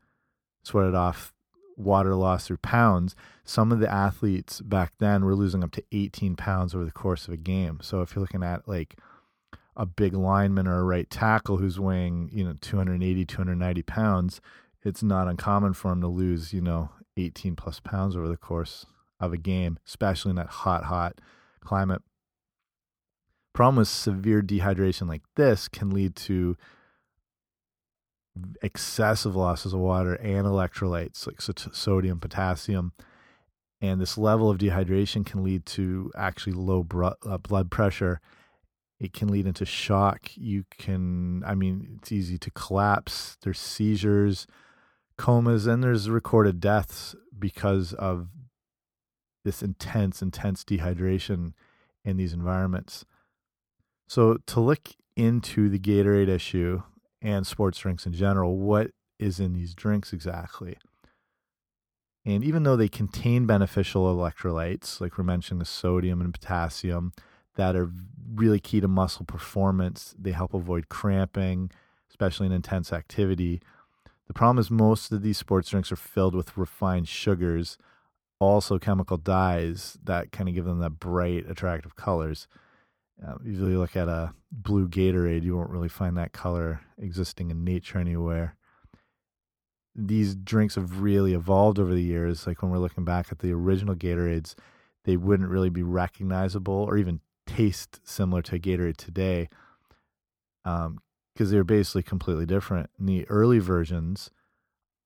sweated 0.65 0.95
off, 0.95 1.33
water 1.77 2.15
loss 2.15 2.47
through 2.47 2.57
pounds. 2.57 3.15
Some 3.45 3.71
of 3.71 3.79
the 3.79 3.93
athletes 3.93 4.61
back 4.63 4.95
then 4.99 5.25
were 5.25 5.37
losing 5.37 5.63
up 5.63 5.71
to 5.73 5.85
18 5.93 6.35
pounds 6.35 6.75
over 6.75 6.85
the 6.85 6.91
course 6.91 7.29
of 7.29 7.35
a 7.35 7.37
game. 7.37 7.79
So 7.83 8.01
if 8.01 8.15
you're 8.17 8.23
looking 8.23 8.43
at 8.43 8.67
like 8.67 8.97
a 9.77 9.87
big 9.87 10.15
lineman 10.15 10.67
or 10.67 10.81
a 10.81 10.85
right 10.85 11.09
tackle 11.09 11.59
who's 11.59 11.79
weighing, 11.79 12.31
you 12.33 12.43
know, 12.43 12.55
280, 12.61 13.25
290 13.27 13.83
pounds, 13.83 14.41
it's 14.85 15.03
not 15.03 15.29
uncommon 15.29 15.75
for 15.75 15.93
him 15.93 16.01
to 16.01 16.09
lose, 16.09 16.53
you 16.53 16.61
know, 16.61 16.91
18 17.17 17.57
plus 17.57 17.81
pounds 17.81 18.17
over 18.17 18.29
the 18.29 18.37
course 18.37 18.87
of 19.21 19.33
a 19.33 19.39
game, 19.39 19.79
especially 19.87 20.31
in 20.31 20.37
that 20.37 20.49
hot, 20.49 20.85
hot 20.85 21.21
climate. 21.61 22.03
Problem 23.53 23.77
with 23.77 23.89
severe 23.89 24.43
dehydration 24.43 25.09
like 25.09 25.23
this 25.37 25.69
can 25.69 25.91
lead 25.91 26.17
to 26.17 26.57
excessive 28.63 29.37
losses 29.37 29.75
of 29.75 29.81
water 29.81 30.15
and 30.15 30.47
electrolytes 30.47 31.27
like 31.27 31.41
sodium, 31.41 32.19
potassium. 32.19 32.93
And 33.81 34.01
this 34.01 34.17
level 34.17 34.49
of 34.49 34.59
dehydration 34.59 35.27
can 35.27 35.45
lead 35.45 35.67
to 35.67 36.11
actually 36.17 36.55
low 36.55 36.87
uh, 37.27 37.39
blood 37.39 37.71
pressure. 37.71 38.21
It 38.99 39.13
can 39.13 39.29
lead 39.29 39.47
into 39.47 39.67
shock. 39.67 40.31
You 40.37 40.65
can, 40.79 41.43
I 41.45 41.55
mean, 41.55 41.99
it's 41.99 42.13
easy 42.13 42.39
to 42.39 42.51
collapse. 42.53 43.37
There's 43.43 43.59
seizures 43.59 44.47
comas 45.23 45.69
and 45.69 45.85
there's 45.85 46.11
recorded 46.11 46.59
deaths 46.59 47.15
because 47.39 47.93
of 47.93 48.27
this 49.45 49.63
intense, 49.63 50.21
intense 50.21 50.65
dehydration 50.65 51.53
in 52.05 52.17
these 52.17 52.33
environments. 52.33 53.05
So, 54.09 54.39
to 54.47 54.59
look 54.61 54.91
into 55.15 55.69
the 55.69 55.79
Gatorade 55.79 56.29
issue 56.29 56.83
and 57.23 57.47
sports 57.47 57.79
drinks 57.79 58.05
in 58.05 58.13
general, 58.13 58.57
what 58.57 58.91
is 59.21 59.39
in 59.39 59.53
these 59.53 59.75
drinks 59.75 60.13
exactly? 60.13 60.77
And 62.27 62.43
even 62.43 62.65
though 62.65 62.77
they 62.77 62.89
contain 62.89 63.47
beneficial 63.47 64.13
electrolytes, 64.13 65.01
like 65.01 65.17
we're 65.17 65.25
mentioning 65.25 65.61
the 65.61 65.65
sodium 65.65 66.21
and 66.21 66.35
potassium, 66.35 67.13
that 67.55 67.77
are 67.77 67.93
really 68.35 68.59
key 68.59 68.81
to 68.81 68.89
muscle 68.89 69.25
performance, 69.25 70.17
they 70.19 70.33
help 70.33 70.53
avoid 70.53 70.89
cramping, 70.89 71.71
especially 72.11 72.47
in 72.47 72.53
intense 72.53 72.93
activity. 72.93 73.63
The 74.33 74.39
problem 74.39 74.59
is 74.59 74.71
most 74.71 75.13
of 75.13 75.21
these 75.21 75.37
sports 75.37 75.69
drinks 75.69 75.93
are 75.93 75.97
filled 75.97 76.35
with 76.35 76.57
refined 76.57 77.07
sugars, 77.07 77.77
also 78.41 78.79
chemical 78.79 79.19
dyes 79.19 79.99
that 80.05 80.33
kind 80.33 80.49
of 80.49 80.55
give 80.55 80.65
them 80.65 80.79
that 80.79 80.99
bright, 80.99 81.45
attractive 81.51 81.97
colors. 81.97 82.49
Uh, 83.23 83.35
usually, 83.45 83.77
look 83.77 83.95
at 83.95 84.09
a 84.09 84.33
blue 84.51 84.89
Gatorade, 84.89 85.43
you 85.43 85.55
won't 85.55 85.69
really 85.69 85.91
find 85.91 86.17
that 86.17 86.33
color 86.33 86.81
existing 86.97 87.51
in 87.51 87.63
nature 87.63 87.99
anywhere. 87.99 88.57
These 89.95 90.35
drinks 90.35 90.77
have 90.77 91.03
really 91.03 91.35
evolved 91.35 91.79
over 91.79 91.93
the 91.93 92.03
years. 92.03 92.47
Like 92.47 92.63
when 92.63 92.71
we're 92.71 92.79
looking 92.79 93.05
back 93.05 93.27
at 93.33 93.41
the 93.41 93.53
original 93.53 93.95
Gatorades, 93.95 94.55
they 95.05 95.19
wouldn't 95.19 95.51
really 95.51 95.69
be 95.69 95.83
recognizable 95.83 96.73
or 96.73 96.97
even 96.97 97.21
taste 97.47 98.01
similar 98.03 98.41
to 98.41 98.59
Gatorade 98.59 98.97
today. 98.97 99.51
Um, 100.65 101.01
because 101.33 101.51
they 101.51 101.57
were 101.57 101.65
basically 101.65 102.03
completely 102.03 102.47
different. 102.47 102.91
In 102.99 103.07
the 103.07 103.29
early 103.29 103.59
versions 103.59 104.31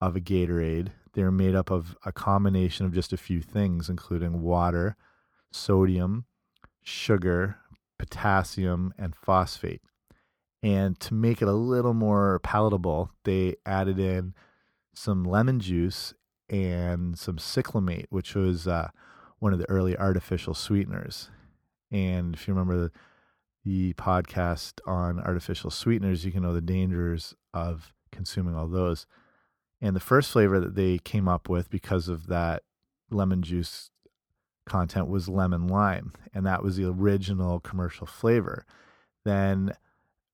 of 0.00 0.16
a 0.16 0.20
Gatorade, 0.20 0.88
they 1.14 1.22
were 1.22 1.32
made 1.32 1.54
up 1.54 1.70
of 1.70 1.96
a 2.04 2.12
combination 2.12 2.84
of 2.84 2.92
just 2.92 3.12
a 3.12 3.16
few 3.16 3.40
things, 3.40 3.88
including 3.88 4.42
water, 4.42 4.96
sodium, 5.50 6.26
sugar, 6.82 7.56
potassium, 7.98 8.92
and 8.98 9.14
phosphate. 9.16 9.80
And 10.62 10.98
to 11.00 11.14
make 11.14 11.40
it 11.40 11.48
a 11.48 11.52
little 11.52 11.94
more 11.94 12.40
palatable, 12.40 13.10
they 13.24 13.56
added 13.64 13.98
in 13.98 14.34
some 14.94 15.24
lemon 15.24 15.60
juice 15.60 16.12
and 16.48 17.18
some 17.18 17.36
cyclamate, 17.36 18.06
which 18.10 18.34
was 18.34 18.66
uh, 18.66 18.88
one 19.38 19.52
of 19.52 19.58
the 19.58 19.68
early 19.70 19.96
artificial 19.96 20.54
sweeteners. 20.54 21.30
And 21.90 22.34
if 22.34 22.46
you 22.46 22.54
remember 22.54 22.76
the 22.76 22.92
the 23.66 23.92
podcast 23.94 24.74
on 24.86 25.18
artificial 25.18 25.70
sweeteners, 25.70 26.24
you 26.24 26.30
can 26.30 26.44
know 26.44 26.54
the 26.54 26.60
dangers 26.60 27.34
of 27.52 27.92
consuming 28.12 28.54
all 28.54 28.68
those. 28.68 29.06
And 29.82 29.96
the 29.96 30.00
first 30.00 30.30
flavor 30.30 30.60
that 30.60 30.76
they 30.76 30.98
came 30.98 31.26
up 31.26 31.48
with 31.48 31.68
because 31.68 32.08
of 32.08 32.28
that 32.28 32.62
lemon 33.10 33.42
juice 33.42 33.90
content 34.66 35.08
was 35.08 35.28
lemon 35.28 35.66
lime. 35.66 36.12
And 36.32 36.46
that 36.46 36.62
was 36.62 36.76
the 36.76 36.88
original 36.88 37.58
commercial 37.58 38.06
flavor. 38.06 38.64
Then 39.24 39.72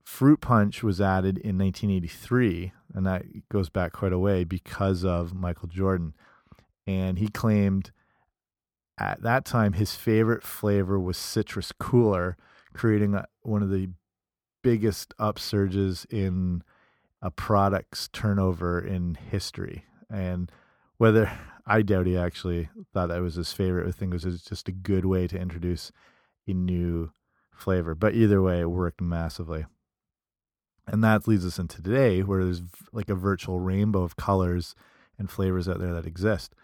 fruit 0.05 0.43
punch 0.43 0.83
was 0.83 1.01
added 1.01 1.39
in 1.39 1.57
1983, 1.57 2.73
and 2.93 3.07
that 3.07 3.49
goes 3.49 3.71
back 3.71 3.93
quite 3.93 4.13
a 4.13 4.19
way 4.19 4.45
because 4.45 5.07
of 5.07 5.33
Michael 5.33 5.69
Jordan. 5.69 6.13
And 6.87 7.19
he 7.19 7.29
claimed 7.29 7.93
at 8.99 9.23
that 9.23 9.47
time 9.47 9.73
his 9.73 9.95
favorite 9.95 10.43
flavor 10.43 11.01
was 11.01 11.17
citrus 11.17 11.73
cooler, 11.73 12.37
creating 12.75 13.15
a, 13.15 13.27
one 13.43 13.63
of 13.63 13.71
the 13.71 13.91
biggest 14.63 15.15
upsurges 15.19 16.07
in 16.11 16.63
a 17.21 17.31
product's 17.31 18.09
turnover 18.09 18.79
in 18.81 19.15
history. 19.15 19.85
And 20.11 20.51
whether 20.99 21.31
I 21.67 21.83
doubt 21.83 22.07
he 22.07 22.17
actually 22.17 22.69
thought 22.93 23.09
that 23.09 23.23
was 23.23 23.37
his 23.37 23.53
favorite, 23.53 23.89
I 23.89 23.93
think 23.93 24.13
it 24.13 24.25
was 24.25 24.43
just 24.43 24.69
a 24.69 24.73
good 24.73 25.05
way 25.05 25.27
to 25.29 25.39
introduce 25.39 25.93
a 26.47 26.53
new 26.53 27.13
flavor. 27.53 27.95
But 27.95 28.15
either 28.15 28.43
way, 28.43 28.61
it 28.61 28.71
worked 28.71 29.01
massively. 29.01 29.67
And 30.87 31.03
that 31.05 31.29
leads 31.29 31.47
us 31.47 31.59
into 31.59 31.81
today, 31.81 32.23
where 32.23 32.45
there's 32.45 32.63
like 32.93 33.09
a 33.09 33.15
virtual 33.15 33.61
rainbow 33.61 34.03
of 34.03 34.17
colors 34.17 34.75
and 35.19 35.31
flavors 35.31 35.69
out 35.69 35.79
there 35.79 35.95
that 35.95 36.07
exist. 36.07 36.55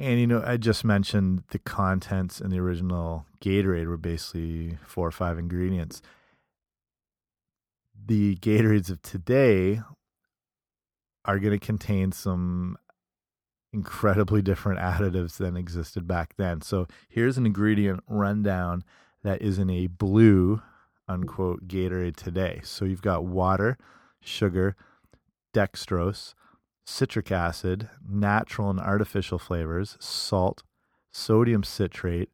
And, 0.00 0.20
you 0.20 0.28
know, 0.28 0.44
I 0.46 0.58
just 0.58 0.84
mentioned 0.84 1.42
the 1.50 1.58
contents 1.58 2.40
in 2.40 2.50
the 2.50 2.60
original 2.60 3.26
Gatorade 3.40 3.88
were 3.88 3.96
basically 3.96 4.78
four 4.86 5.08
or 5.08 5.10
five 5.10 5.40
ingredients. 5.40 6.02
The 8.06 8.36
Gatorades 8.36 8.90
of 8.90 9.02
today 9.02 9.80
are 11.24 11.40
going 11.40 11.58
to 11.58 11.66
contain 11.66 12.12
some 12.12 12.78
incredibly 13.72 14.40
different 14.40 14.78
additives 14.78 15.36
than 15.36 15.56
existed 15.56 16.06
back 16.06 16.34
then. 16.36 16.62
So 16.62 16.86
here's 17.08 17.36
an 17.36 17.44
ingredient 17.44 18.04
rundown 18.06 18.84
that 19.24 19.42
is 19.42 19.58
in 19.58 19.68
a 19.68 19.88
blue 19.88 20.62
unquote 21.08 21.66
Gatorade 21.66 22.14
today. 22.14 22.60
So 22.62 22.84
you've 22.84 23.02
got 23.02 23.24
water, 23.24 23.76
sugar, 24.20 24.76
dextrose, 25.52 26.34
citric 26.88 27.30
acid, 27.30 27.88
natural 28.08 28.70
and 28.70 28.80
artificial 28.80 29.38
flavors, 29.38 29.98
salt, 30.00 30.62
sodium 31.12 31.62
citrate, 31.62 32.30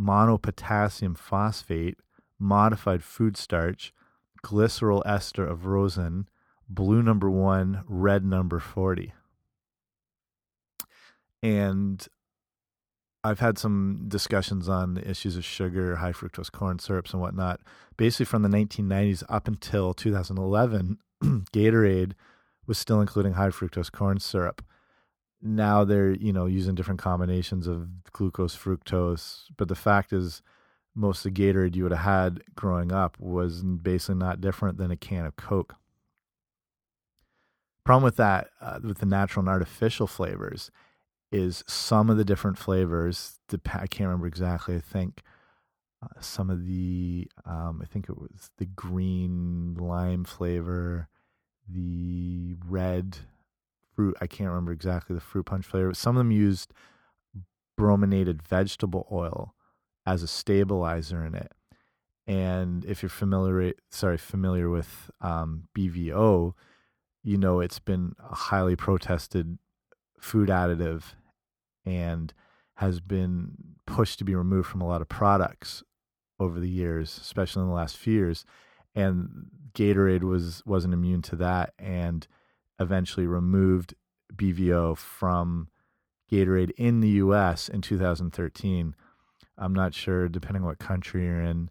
monopotassium 0.00 1.18
phosphate, 1.18 1.98
modified 2.38 3.02
food 3.02 3.36
starch, 3.36 3.92
glycerol 4.44 5.02
ester 5.04 5.44
of 5.44 5.66
rosin, 5.66 6.28
blue 6.68 7.02
number 7.02 7.28
one, 7.28 7.82
red 7.88 8.24
number 8.24 8.60
40. 8.60 9.12
And 11.42 12.06
I've 13.24 13.40
had 13.40 13.58
some 13.58 14.04
discussions 14.06 14.68
on 14.68 14.94
the 14.94 15.10
issues 15.10 15.36
of 15.36 15.44
sugar, 15.44 15.96
high 15.96 16.12
fructose 16.12 16.52
corn 16.52 16.78
syrups, 16.78 17.12
and 17.12 17.20
whatnot. 17.20 17.60
Basically, 17.96 18.26
from 18.26 18.42
the 18.42 18.48
1990s 18.48 19.24
up 19.28 19.48
until 19.48 19.92
2011, 19.92 20.98
Gatorade 21.52 22.12
was 22.66 22.78
still 22.78 23.00
including 23.00 23.34
high 23.34 23.48
fructose 23.48 23.90
corn 23.90 24.18
syrup. 24.20 24.64
Now 25.40 25.84
they're 25.84 26.12
you 26.12 26.32
know 26.32 26.46
using 26.46 26.74
different 26.74 27.00
combinations 27.00 27.66
of 27.66 28.04
glucose, 28.12 28.56
fructose, 28.56 29.44
but 29.56 29.68
the 29.68 29.74
fact 29.74 30.12
is, 30.12 30.42
most 30.94 31.24
of 31.24 31.34
the 31.34 31.40
Gatorade 31.40 31.74
you 31.74 31.82
would 31.84 31.92
have 31.92 32.04
had 32.04 32.42
growing 32.54 32.92
up 32.92 33.18
was 33.18 33.62
basically 33.62 34.16
not 34.16 34.40
different 34.40 34.78
than 34.78 34.90
a 34.90 34.96
can 34.96 35.24
of 35.24 35.36
Coke. 35.36 35.74
Problem 37.84 38.04
with 38.04 38.16
that, 38.16 38.50
uh, 38.60 38.78
with 38.82 38.98
the 38.98 39.06
natural 39.06 39.40
and 39.40 39.48
artificial 39.48 40.06
flavors, 40.06 40.70
is 41.32 41.64
some 41.66 42.10
of 42.10 42.16
the 42.16 42.24
different 42.24 42.58
flavors. 42.58 43.40
I 43.50 43.86
can't 43.86 44.08
remember 44.08 44.26
exactly. 44.26 44.76
I 44.76 44.80
think 44.80 45.22
uh, 46.02 46.20
some 46.20 46.50
of 46.50 46.66
the, 46.66 47.28
um, 47.44 47.80
I 47.82 47.86
think 47.86 48.08
it 48.08 48.18
was 48.18 48.50
the 48.58 48.66
green 48.66 49.74
lime 49.74 50.24
flavor, 50.24 51.08
the 51.74 52.56
red 52.66 53.18
fruit. 53.94 54.16
I 54.20 54.26
can't 54.26 54.50
remember 54.50 54.72
exactly 54.72 55.14
the 55.14 55.20
fruit 55.20 55.46
punch 55.46 55.66
flavor. 55.66 55.88
But 55.88 55.96
some 55.96 56.16
of 56.16 56.20
them 56.20 56.30
used 56.30 56.72
brominated 57.76 58.42
vegetable 58.42 59.06
oil 59.10 59.54
as 60.06 60.22
a 60.22 60.28
stabilizer 60.28 61.24
in 61.24 61.34
it. 61.34 61.52
And 62.26 62.84
if 62.84 63.02
you're 63.02 63.10
familiar, 63.10 63.72
sorry, 63.90 64.16
familiar 64.16 64.68
with 64.68 65.10
um, 65.20 65.64
BVO, 65.76 66.54
you 67.24 67.36
know 67.36 67.60
it's 67.60 67.78
been 67.78 68.14
a 68.18 68.34
highly 68.34 68.76
protested 68.76 69.58
food 70.20 70.48
additive 70.48 71.14
and 71.84 72.32
has 72.76 73.00
been 73.00 73.52
pushed 73.86 74.18
to 74.18 74.24
be 74.24 74.34
removed 74.34 74.68
from 74.68 74.80
a 74.80 74.86
lot 74.86 75.00
of 75.00 75.08
products 75.08 75.82
over 76.38 76.58
the 76.60 76.68
years, 76.68 77.18
especially 77.20 77.62
in 77.62 77.68
the 77.68 77.74
last 77.74 77.96
few 77.96 78.14
years. 78.14 78.44
And 78.94 79.46
Gatorade 79.74 80.22
was 80.22 80.62
wasn't 80.66 80.94
immune 80.94 81.22
to 81.22 81.36
that, 81.36 81.72
and 81.78 82.26
eventually 82.78 83.26
removed 83.26 83.94
BVO 84.34 84.96
from 84.96 85.68
Gatorade 86.30 86.72
in 86.76 87.00
the 87.00 87.08
U.S. 87.10 87.68
in 87.68 87.80
2013. 87.80 88.94
I'm 89.58 89.74
not 89.74 89.94
sure, 89.94 90.28
depending 90.28 90.62
on 90.62 90.68
what 90.68 90.78
country 90.78 91.24
you're 91.24 91.40
in, 91.40 91.70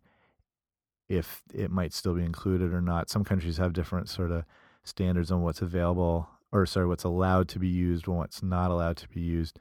if 1.09 1.43
it 1.53 1.71
might 1.71 1.93
still 1.93 2.15
be 2.15 2.23
included 2.23 2.73
or 2.73 2.81
not. 2.81 3.09
Some 3.09 3.23
countries 3.23 3.57
have 3.57 3.73
different 3.73 4.09
sort 4.09 4.31
of 4.31 4.45
standards 4.83 5.31
on 5.31 5.41
what's 5.41 5.61
available, 5.61 6.29
or 6.51 6.65
sorry, 6.65 6.87
what's 6.87 7.03
allowed 7.03 7.47
to 7.49 7.59
be 7.59 7.67
used 7.67 8.07
and 8.07 8.17
what's 8.17 8.41
not 8.41 8.71
allowed 8.71 8.97
to 8.97 9.09
be 9.09 9.19
used 9.19 9.59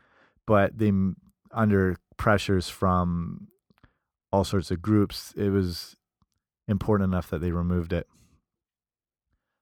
but 0.50 0.76
they 0.76 0.90
under 1.52 1.96
pressures 2.16 2.68
from 2.68 3.46
all 4.32 4.42
sorts 4.42 4.72
of 4.72 4.82
groups, 4.82 5.32
it 5.36 5.50
was 5.50 5.94
important 6.70 7.12
enough 7.12 7.30
that 7.30 7.40
they 7.40 7.50
removed 7.50 7.92
it. 7.92 8.06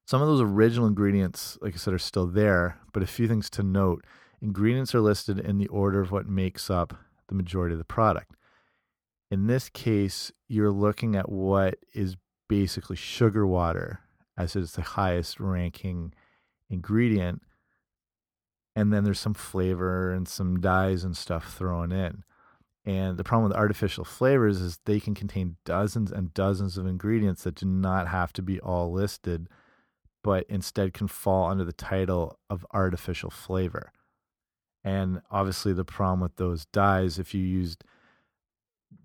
Some 0.07 0.23
of 0.23 0.29
those 0.29 0.41
original 0.41 0.87
ingredients, 0.87 1.59
like 1.61 1.75
I 1.75 1.77
said, 1.77 1.95
are 1.95 1.99
still 1.99 2.27
there, 2.27 2.79
but 2.93 3.03
a 3.03 3.07
few 3.07 3.29
things 3.29 3.51
to 3.51 3.63
note. 3.63 4.05
Ingredients 4.41 4.95
are 4.95 5.01
listed 5.01 5.39
in 5.39 5.59
the 5.59 5.69
order 5.69 6.01
of 6.01 6.11
what 6.11 6.27
makes 6.27 6.71
up 6.71 6.95
the 7.29 7.35
majority 7.35 7.75
of 7.75 7.79
the 7.79 7.85
product. 7.85 8.33
In 9.31 9.47
this 9.47 9.69
case, 9.69 10.33
you're 10.49 10.71
looking 10.71 11.15
at 11.15 11.29
what 11.29 11.79
is 11.93 12.17
basically 12.49 12.97
sugar 12.97 13.47
water, 13.47 14.01
as 14.39 14.57
it's 14.57 14.73
the 14.73 14.83
highest 14.83 15.39
ranking 15.39 16.15
ingredient 16.71 17.43
and 18.79 18.93
then 18.93 19.03
there's 19.03 19.19
some 19.19 19.35
flavor 19.35 20.13
and 20.13 20.29
some 20.29 20.61
dyes 20.61 21.03
and 21.03 21.17
stuff 21.17 21.53
thrown 21.53 21.91
in. 21.91 22.23
And 22.89 23.19
the 23.19 23.25
problem 23.25 23.47
with 23.51 23.59
artificial 23.59 24.03
flavors 24.03 24.63
is 24.63 24.79
they 24.87 24.99
can 24.99 25.15
contain 25.15 25.57
dozens 25.67 26.11
and 26.11 26.33
dozens 26.33 26.79
of 26.79 26.87
ingredients 26.87 27.45
that 27.45 27.57
do 27.57 27.67
not 27.67 28.09
have 28.09 28.33
to 28.33 28.43
be 28.43 28.59
all 28.61 28.91
listed, 28.91 29.47
but 30.25 30.47
instead 30.49 30.95
can 30.95 31.07
fall 31.07 31.51
under 31.51 31.67
the 31.67 31.75
title 31.75 32.39
of 32.49 32.65
artificial 32.73 33.29
flavor. 33.29 33.93
And 34.83 35.21
obviously, 35.31 35.75
the 35.75 35.85
problem 35.85 36.21
with 36.21 36.37
those 36.37 36.65
dyes, 36.65 37.19
if 37.19 37.35
you 37.35 37.43
used 37.43 37.85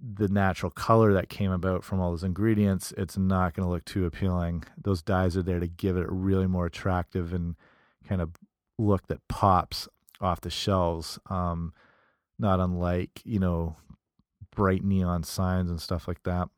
the 0.02 0.30
natural 0.30 0.72
color 0.72 1.12
that 1.12 1.28
came 1.28 1.52
about 1.52 1.84
from 1.84 2.00
all 2.00 2.12
those 2.12 2.24
ingredients, 2.24 2.94
it's 2.98 3.18
not 3.18 3.54
going 3.54 3.66
to 3.66 3.70
look 3.70 3.84
too 3.84 4.06
appealing. 4.06 4.64
Those 4.82 5.02
dyes 5.02 5.36
are 5.36 5.44
there 5.44 5.60
to 5.60 5.68
give 5.68 5.98
it 5.98 6.08
a 6.08 6.14
really 6.14 6.48
more 6.48 6.68
attractive 6.68 7.34
and 7.34 7.58
kind 8.08 8.22
of 8.22 8.32
look 8.80 9.08
that 9.08 9.28
pops 9.28 9.90
off 10.22 10.40
the 10.40 10.50
shelves. 10.50 11.20
Um, 11.30 11.74
not 12.40 12.60
unlike 12.60 13.22
you 13.24 13.40
know 13.40 13.76
bright 14.56 14.84
neon 14.84 15.24
signs 15.24 15.70
and 15.70 15.82
stuff 15.82 16.08
like 16.08 16.24
that. 16.24 16.50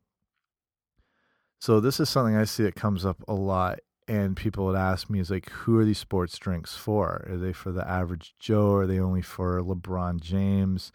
So 1.59 1.79
this 1.79 1.99
is 1.99 2.09
something 2.09 2.35
I 2.35 2.43
see 2.43 2.63
that 2.63 2.75
comes 2.75 3.05
up 3.05 3.23
a 3.27 3.33
lot, 3.33 3.79
and 4.07 4.35
people 4.35 4.65
would 4.65 4.75
ask 4.75 5.09
me 5.09 5.19
is 5.19 5.31
like, 5.31 5.49
who 5.49 5.79
are 5.79 5.85
these 5.85 5.97
sports 5.97 6.37
drinks 6.37 6.75
for? 6.75 7.25
Are 7.29 7.37
they 7.37 7.53
for 7.53 7.71
the 7.71 7.87
average 7.87 8.35
Joe? 8.39 8.73
Are 8.75 8.85
they 8.85 8.99
only 8.99 9.21
for 9.21 9.59
LeBron 9.61 10.19
James? 10.21 10.91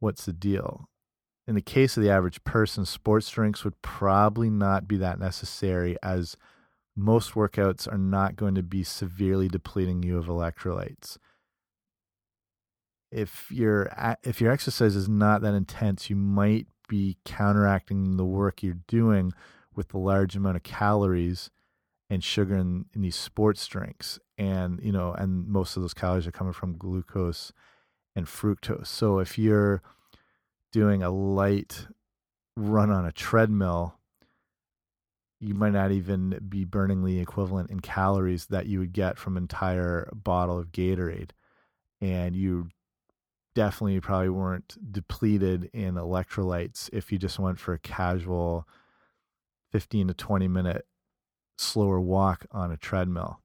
What's 0.00 0.26
the 0.26 0.32
deal? 0.32 0.88
In 1.46 1.54
the 1.54 1.62
case 1.62 1.96
of 1.96 2.02
the 2.02 2.10
average 2.10 2.44
person, 2.44 2.84
sports 2.84 3.28
drinks 3.30 3.64
would 3.64 3.80
probably 3.82 4.50
not 4.50 4.86
be 4.86 4.96
that 4.98 5.18
necessary 5.18 5.96
as 6.02 6.36
most 6.94 7.32
workouts 7.32 7.90
are 7.90 7.98
not 7.98 8.36
going 8.36 8.54
to 8.54 8.62
be 8.62 8.84
severely 8.84 9.48
depleting 9.48 10.02
you 10.02 10.18
of 10.18 10.26
electrolytes. 10.26 11.16
If 13.12 13.50
your 13.50 13.92
if 14.22 14.40
your 14.40 14.50
exercise 14.50 14.96
is 14.96 15.08
not 15.08 15.42
that 15.42 15.54
intense, 15.54 16.08
you 16.08 16.16
might 16.16 16.66
be 16.88 17.18
counteracting 17.24 18.16
the 18.16 18.24
work 18.24 18.62
you're 18.62 18.78
doing 18.88 19.32
with 19.74 19.88
the 19.88 19.98
large 19.98 20.36
amount 20.36 20.56
of 20.56 20.62
calories 20.62 21.50
and 22.10 22.22
sugar 22.22 22.56
in, 22.56 22.86
in 22.94 23.02
these 23.02 23.16
sports 23.16 23.66
drinks. 23.66 24.18
And 24.38 24.80
you 24.82 24.92
know, 24.92 25.12
and 25.12 25.46
most 25.46 25.76
of 25.76 25.82
those 25.82 25.94
calories 25.94 26.26
are 26.26 26.32
coming 26.32 26.52
from 26.52 26.76
glucose 26.76 27.52
and 28.16 28.26
fructose. 28.26 28.86
So 28.86 29.18
if 29.18 29.38
you're 29.38 29.82
doing 30.72 31.02
a 31.02 31.10
light 31.10 31.86
run 32.56 32.90
on 32.90 33.06
a 33.06 33.12
treadmill 33.12 33.98
you 35.42 35.54
might 35.54 35.72
not 35.72 35.90
even 35.90 36.38
be 36.48 36.64
burning 36.64 37.04
the 37.04 37.18
equivalent 37.18 37.68
in 37.68 37.80
calories 37.80 38.46
that 38.46 38.66
you 38.66 38.78
would 38.78 38.92
get 38.92 39.18
from 39.18 39.36
an 39.36 39.42
entire 39.42 40.08
bottle 40.14 40.56
of 40.56 40.70
Gatorade. 40.70 41.30
And 42.00 42.36
you 42.36 42.68
definitely 43.54 44.00
probably 44.00 44.30
weren't 44.30 44.76
depleted 44.92 45.70
in 45.72 45.94
electrolytes 45.94 46.88
if 46.92 47.12
you 47.12 47.18
just 47.18 47.38
went 47.38 47.58
for 47.58 47.74
a 47.74 47.78
casual 47.78 48.66
15 49.72 50.08
to 50.08 50.14
20 50.14 50.48
minute 50.48 50.86
slower 51.58 52.00
walk 52.00 52.46
on 52.50 52.70
a 52.70 52.76
treadmill. 52.76 53.40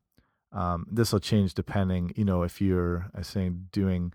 Um, 0.52 0.88
this 0.90 1.12
will 1.12 1.20
change 1.20 1.54
depending, 1.54 2.14
you 2.16 2.26
know, 2.26 2.44
if 2.44 2.62
you're, 2.62 3.08
I 3.14 3.22
saying, 3.22 3.68
doing 3.72 4.14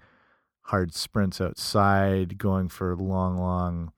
hard 0.63 0.95
sprints 0.95 1.41
outside, 1.41 2.39
going 2.39 2.69
for 2.69 2.97
long, 2.97 3.39
long 3.39 3.93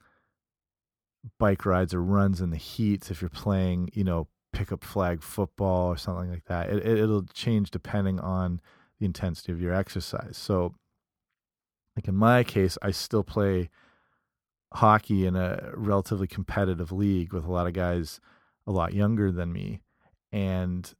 bike 1.39 1.65
rides 1.65 1.95
or 1.95 2.03
runs 2.03 2.41
in 2.41 2.51
the 2.51 2.57
heat. 2.57 3.11
If 3.11 3.23
you're 3.23 3.31
playing, 3.31 3.91
you 3.95 4.05
know, 4.05 4.29
pickup 4.53 4.85
flag 4.85 5.23
football 5.23 5.89
or 5.89 5.97
something 5.97 6.31
like 6.31 6.45
that, 6.47 6.71
it, 6.71 6.87
it, 6.87 6.99
it'll 6.99 7.25
change 7.27 7.71
depending 7.71 8.21
on 8.21 8.61
the 8.99 9.07
intensity 9.07 9.53
of 9.53 9.61
your 9.61 9.73
exercise. 9.73 10.37
So, 10.37 10.75
like 11.97 12.09
in 12.09 12.17
my 12.17 12.45
case, 12.45 12.77
I 12.83 12.91
still 12.91 13.25
play 13.25 13.71
hockey 14.73 15.27
in 15.27 15.37
a 15.37 15.71
relatively 15.75 16.27
competitive 16.27 16.91
league 16.91 17.33
with 17.33 17.45
a 17.45 17.53
lot 17.53 17.67
of 17.67 17.73
guys 17.73 18.21
a 18.67 18.73
lot 18.73 18.93
younger 18.93 19.31
than 19.31 19.53
me 19.53 19.81
and 20.33 20.93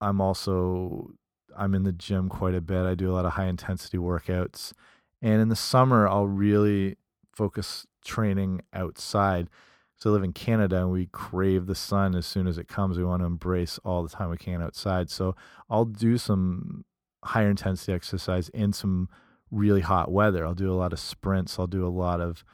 I'm 0.00 0.20
also 0.20 1.10
I'm 1.56 1.74
in 1.74 1.82
the 1.82 1.92
gym 1.92 2.28
quite 2.28 2.54
a 2.54 2.60
bit. 2.60 2.86
I 2.86 2.94
do 2.94 3.10
a 3.10 3.12
lot 3.12 3.26
of 3.26 3.32
high 3.32 3.46
intensity 3.46 3.98
workouts. 3.98 4.72
And 5.20 5.42
in 5.42 5.48
the 5.48 5.56
summer 5.56 6.08
I'll 6.08 6.26
really 6.26 6.96
focus 7.34 7.86
training 8.04 8.62
outside. 8.72 9.48
So 9.96 10.10
I 10.10 10.12
live 10.12 10.22
in 10.24 10.32
Canada 10.32 10.78
and 10.78 10.92
we 10.92 11.06
crave 11.06 11.66
the 11.66 11.74
sun 11.74 12.14
as 12.14 12.26
soon 12.26 12.46
as 12.46 12.56
it 12.56 12.68
comes. 12.68 12.98
We 12.98 13.04
want 13.04 13.22
to 13.22 13.26
embrace 13.26 13.78
all 13.84 14.02
the 14.02 14.08
time 14.08 14.30
we 14.30 14.36
can 14.36 14.62
outside. 14.62 15.10
So 15.10 15.34
I'll 15.68 15.84
do 15.84 16.18
some 16.18 16.84
higher 17.24 17.50
intensity 17.50 17.92
exercise 17.92 18.48
in 18.50 18.72
some 18.72 19.08
really 19.52 19.82
hot 19.82 20.10
weather. 20.10 20.44
I'll 20.44 20.54
do 20.54 20.72
a 20.72 20.74
lot 20.74 20.92
of 20.92 20.98
sprints. 20.98 21.58
I'll 21.58 21.68
do 21.68 21.86
a 21.86 21.88
lot 21.88 22.20
of 22.20 22.44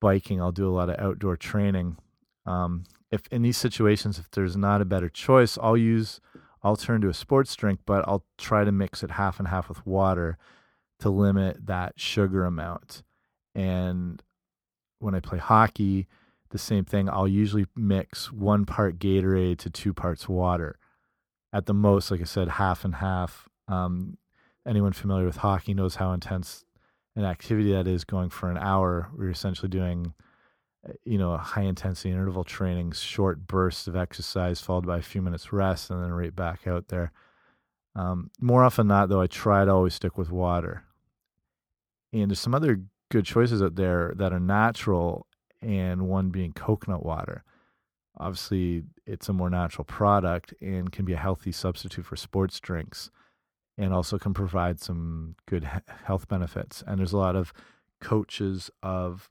biking. 0.00 0.40
I'll 0.40 0.52
do 0.52 0.66
a 0.66 0.72
lot 0.72 0.88
of 0.88 0.98
outdoor 0.98 1.36
training. 1.36 1.98
Um, 2.46 2.84
if 3.10 3.26
in 3.30 3.42
these 3.42 3.58
situations, 3.58 4.18
if 4.18 4.30
there's 4.30 4.56
not 4.56 4.80
a 4.80 4.86
better 4.86 5.10
choice, 5.10 5.58
I'll 5.60 5.76
use, 5.76 6.20
I'll 6.62 6.76
turn 6.76 7.02
to 7.02 7.10
a 7.10 7.14
sports 7.14 7.54
drink, 7.54 7.80
but 7.84 8.08
I'll 8.08 8.24
try 8.38 8.64
to 8.64 8.72
mix 8.72 9.02
it 9.02 9.10
half 9.12 9.38
and 9.38 9.48
half 9.48 9.68
with 9.68 9.84
water 9.84 10.38
to 11.00 11.10
limit 11.10 11.66
that 11.66 12.00
sugar 12.00 12.44
amount. 12.44 13.02
And 13.54 14.22
when 15.00 15.14
I 15.14 15.20
play 15.20 15.38
hockey, 15.38 16.06
the 16.52 16.58
same 16.58 16.84
thing. 16.84 17.08
I'll 17.08 17.26
usually 17.26 17.66
mix 17.74 18.30
one 18.30 18.64
part 18.64 18.98
Gatorade 18.98 19.58
to 19.58 19.70
two 19.70 19.92
parts 19.92 20.28
water. 20.28 20.78
At 21.52 21.66
the 21.66 21.74
most, 21.74 22.10
like 22.10 22.20
I 22.20 22.24
said, 22.24 22.48
half 22.48 22.84
and 22.84 22.94
half. 22.94 23.48
Um, 23.68 24.16
anyone 24.66 24.92
familiar 24.92 25.26
with 25.26 25.36
hockey 25.36 25.74
knows 25.74 25.96
how 25.96 26.12
intense 26.12 26.64
an 27.16 27.24
activity 27.24 27.72
that 27.72 27.86
is 27.86 28.04
going 28.04 28.30
for 28.30 28.50
an 28.50 28.58
hour. 28.58 29.08
We're 29.16 29.30
essentially 29.30 29.68
doing 29.68 30.14
you 31.04 31.18
know, 31.18 31.36
high 31.36 31.62
intensity 31.62 32.10
interval 32.10 32.44
training, 32.44 32.92
short 32.92 33.46
bursts 33.46 33.86
of 33.86 33.96
exercise 33.96 34.60
followed 34.60 34.86
by 34.86 34.98
a 34.98 35.02
few 35.02 35.22
minutes 35.22 35.52
rest, 35.52 35.90
and 35.90 36.02
then 36.02 36.12
right 36.12 36.34
back 36.34 36.66
out 36.66 36.88
there. 36.88 37.12
Um, 37.94 38.30
more 38.40 38.64
often 38.64 38.88
not, 38.88 39.08
though, 39.08 39.20
I 39.20 39.26
try 39.26 39.64
to 39.64 39.70
always 39.70 39.94
stick 39.94 40.18
with 40.18 40.30
water. 40.30 40.84
And 42.12 42.30
there's 42.30 42.40
some 42.40 42.54
other 42.54 42.82
good 43.10 43.24
choices 43.24 43.62
out 43.62 43.76
there 43.76 44.12
that 44.16 44.32
are 44.32 44.40
natural, 44.40 45.26
and 45.60 46.08
one 46.08 46.30
being 46.30 46.52
coconut 46.52 47.04
water. 47.04 47.44
Obviously, 48.18 48.82
it's 49.06 49.28
a 49.28 49.32
more 49.32 49.50
natural 49.50 49.84
product 49.84 50.52
and 50.60 50.90
can 50.90 51.04
be 51.04 51.12
a 51.12 51.18
healthy 51.18 51.52
substitute 51.52 52.04
for 52.04 52.16
sports 52.16 52.58
drinks, 52.60 53.10
and 53.78 53.92
also 53.92 54.18
can 54.18 54.34
provide 54.34 54.80
some 54.80 55.36
good 55.46 55.68
health 56.04 56.28
benefits. 56.28 56.82
And 56.86 56.98
there's 56.98 57.12
a 57.12 57.18
lot 57.18 57.36
of 57.36 57.52
coaches 58.00 58.70
of 58.82 59.30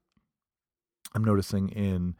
I'm 1.13 1.23
noticing 1.23 1.69
in 1.69 2.15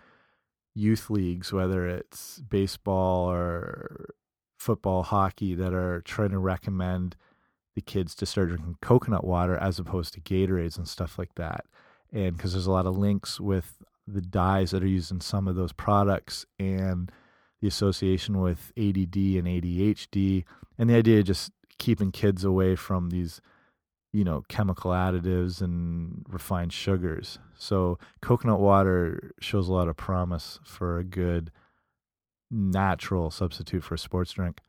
youth 0.75 1.09
leagues, 1.09 1.51
whether 1.51 1.87
it's 1.87 2.39
baseball 2.39 3.31
or 3.31 4.13
football, 4.59 5.03
hockey, 5.03 5.55
that 5.55 5.73
are 5.73 6.01
trying 6.01 6.31
to 6.31 6.37
recommend 6.39 7.15
the 7.75 7.81
kids 7.81 8.13
to 8.15 8.25
start 8.25 8.49
drinking 8.49 8.77
coconut 8.81 9.23
water 9.23 9.55
as 9.57 9.79
opposed 9.79 10.13
to 10.13 10.21
Gatorades 10.21 10.77
and 10.77 10.87
stuff 10.87 11.17
like 11.17 11.35
that. 11.35 11.65
And 12.11 12.35
because 12.35 12.51
there's 12.51 12.67
a 12.67 12.71
lot 12.71 12.85
of 12.85 12.97
links 12.97 13.39
with 13.39 13.77
the 14.05 14.21
dyes 14.21 14.71
that 14.71 14.83
are 14.83 14.87
used 14.87 15.11
in 15.11 15.21
some 15.21 15.47
of 15.47 15.55
those 15.55 15.71
products 15.71 16.45
and 16.59 17.09
the 17.61 17.67
association 17.67 18.41
with 18.41 18.73
ADD 18.77 19.15
and 19.15 19.47
ADHD, 19.47 20.43
and 20.77 20.89
the 20.89 20.95
idea 20.95 21.23
just 21.23 21.51
keeping 21.81 22.11
kids 22.11 22.43
away 22.43 22.75
from 22.75 23.09
these 23.09 23.41
you 24.13 24.23
know, 24.23 24.43
chemical 24.49 24.91
additives 24.91 25.61
and 25.61 26.25
refined 26.27 26.73
sugars. 26.73 27.39
So 27.55 27.97
coconut 28.21 28.59
water 28.59 29.31
shows 29.39 29.69
a 29.69 29.73
lot 29.73 29.87
of 29.87 29.95
promise 29.95 30.59
for 30.63 30.97
a 30.97 31.03
good 31.03 31.51
natural 32.49 33.31
substitute 33.31 33.83
for 33.83 33.95
a 33.95 33.99
sports 33.99 34.33
drink. 34.33 34.59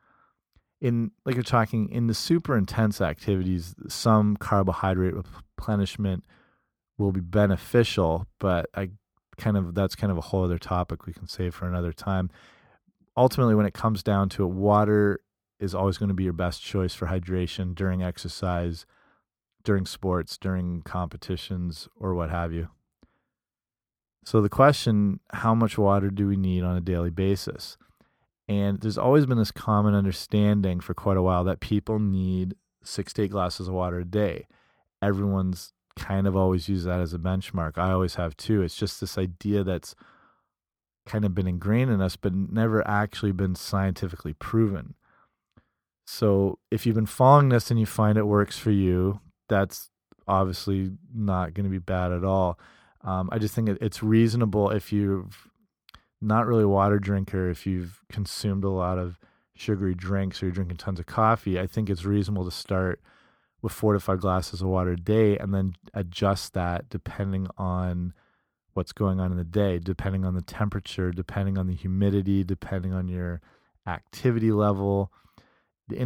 In 0.80 1.10
like 1.24 1.34
you're 1.34 1.44
talking 1.44 1.88
in 1.90 2.06
the 2.06 2.14
super 2.14 2.56
intense 2.56 3.00
activities, 3.00 3.74
some 3.88 4.36
carbohydrate 4.36 5.14
replenishment 5.14 6.24
will 6.98 7.12
be 7.12 7.20
beneficial, 7.20 8.26
but 8.38 8.66
I 8.74 8.90
kind 9.38 9.56
of 9.56 9.74
that's 9.74 9.96
kind 9.96 10.10
of 10.10 10.18
a 10.18 10.22
whole 10.22 10.44
other 10.44 10.58
topic 10.58 11.06
we 11.06 11.12
can 11.12 11.26
save 11.26 11.54
for 11.54 11.66
another 11.66 11.92
time. 11.92 12.30
Ultimately, 13.16 13.54
when 13.54 13.66
it 13.66 13.74
comes 13.74 14.02
down 14.02 14.28
to 14.30 14.44
it, 14.44 14.50
water 14.50 15.20
is 15.62 15.74
always 15.74 15.96
going 15.96 16.08
to 16.08 16.14
be 16.14 16.24
your 16.24 16.32
best 16.32 16.62
choice 16.62 16.94
for 16.94 17.06
hydration 17.06 17.74
during 17.74 18.02
exercise 18.02 18.84
during 19.64 19.86
sports, 19.86 20.38
during 20.38 20.82
competitions, 20.82 21.88
or 21.96 22.14
what 22.14 22.30
have 22.30 22.52
you. 22.52 22.68
So, 24.24 24.40
the 24.40 24.48
question 24.48 25.20
how 25.32 25.54
much 25.54 25.78
water 25.78 26.10
do 26.10 26.28
we 26.28 26.36
need 26.36 26.62
on 26.62 26.76
a 26.76 26.80
daily 26.80 27.10
basis? 27.10 27.76
And 28.48 28.80
there's 28.80 28.98
always 28.98 29.26
been 29.26 29.38
this 29.38 29.50
common 29.50 29.94
understanding 29.94 30.80
for 30.80 30.94
quite 30.94 31.16
a 31.16 31.22
while 31.22 31.44
that 31.44 31.60
people 31.60 31.98
need 31.98 32.54
six 32.84 33.12
to 33.14 33.22
eight 33.22 33.30
glasses 33.30 33.68
of 33.68 33.74
water 33.74 34.00
a 34.00 34.04
day. 34.04 34.46
Everyone's 35.00 35.72
kind 35.96 36.26
of 36.26 36.36
always 36.36 36.68
used 36.68 36.86
that 36.86 37.00
as 37.00 37.14
a 37.14 37.18
benchmark. 37.18 37.78
I 37.78 37.92
always 37.92 38.16
have 38.16 38.36
too. 38.36 38.62
It's 38.62 38.76
just 38.76 39.00
this 39.00 39.18
idea 39.18 39.64
that's 39.64 39.94
kind 41.06 41.24
of 41.24 41.34
been 41.34 41.48
ingrained 41.48 41.90
in 41.90 42.00
us, 42.00 42.16
but 42.16 42.34
never 42.34 42.86
actually 42.86 43.32
been 43.32 43.54
scientifically 43.54 44.32
proven. 44.32 44.94
So 46.04 46.58
if 46.70 46.84
you've 46.84 46.94
been 46.94 47.06
following 47.06 47.48
this 47.48 47.70
and 47.70 47.78
you 47.78 47.86
find 47.86 48.18
it 48.18 48.26
works 48.26 48.58
for 48.58 48.70
you, 48.70 49.20
that's 49.48 49.90
obviously 50.26 50.92
not 51.14 51.54
going 51.54 51.64
to 51.64 51.70
be 51.70 51.78
bad 51.78 52.12
at 52.12 52.24
all. 52.24 52.58
Um, 53.02 53.28
I 53.32 53.38
just 53.38 53.54
think 53.54 53.68
it's 53.68 54.02
reasonable 54.02 54.70
if 54.70 54.92
you've 54.92 55.48
not 56.20 56.46
really 56.46 56.62
a 56.62 56.68
water 56.68 56.98
drinker, 56.98 57.50
if 57.50 57.66
you've 57.66 58.00
consumed 58.08 58.64
a 58.64 58.70
lot 58.70 58.98
of 58.98 59.18
sugary 59.54 59.94
drinks 59.94 60.42
or 60.42 60.46
you're 60.46 60.54
drinking 60.54 60.76
tons 60.76 61.00
of 61.00 61.06
coffee, 61.06 61.58
I 61.58 61.66
think 61.66 61.90
it's 61.90 62.04
reasonable 62.04 62.44
to 62.44 62.50
start 62.50 63.00
with 63.60 63.72
four 63.72 63.92
to 63.92 64.00
five 64.00 64.20
glasses 64.20 64.60
of 64.60 64.68
water 64.68 64.92
a 64.92 64.96
day 64.96 65.36
and 65.38 65.54
then 65.54 65.74
adjust 65.94 66.54
that 66.54 66.88
depending 66.88 67.48
on 67.56 68.12
what's 68.74 68.92
going 68.92 69.20
on 69.20 69.30
in 69.30 69.36
the 69.36 69.44
day, 69.44 69.78
depending 69.78 70.24
on 70.24 70.34
the 70.34 70.42
temperature, 70.42 71.10
depending 71.10 71.58
on 71.58 71.66
the 71.66 71.74
humidity, 71.74 72.42
depending 72.42 72.92
on 72.92 73.08
your 73.08 73.40
activity 73.86 74.50
level. 74.50 75.12
The 75.88 75.96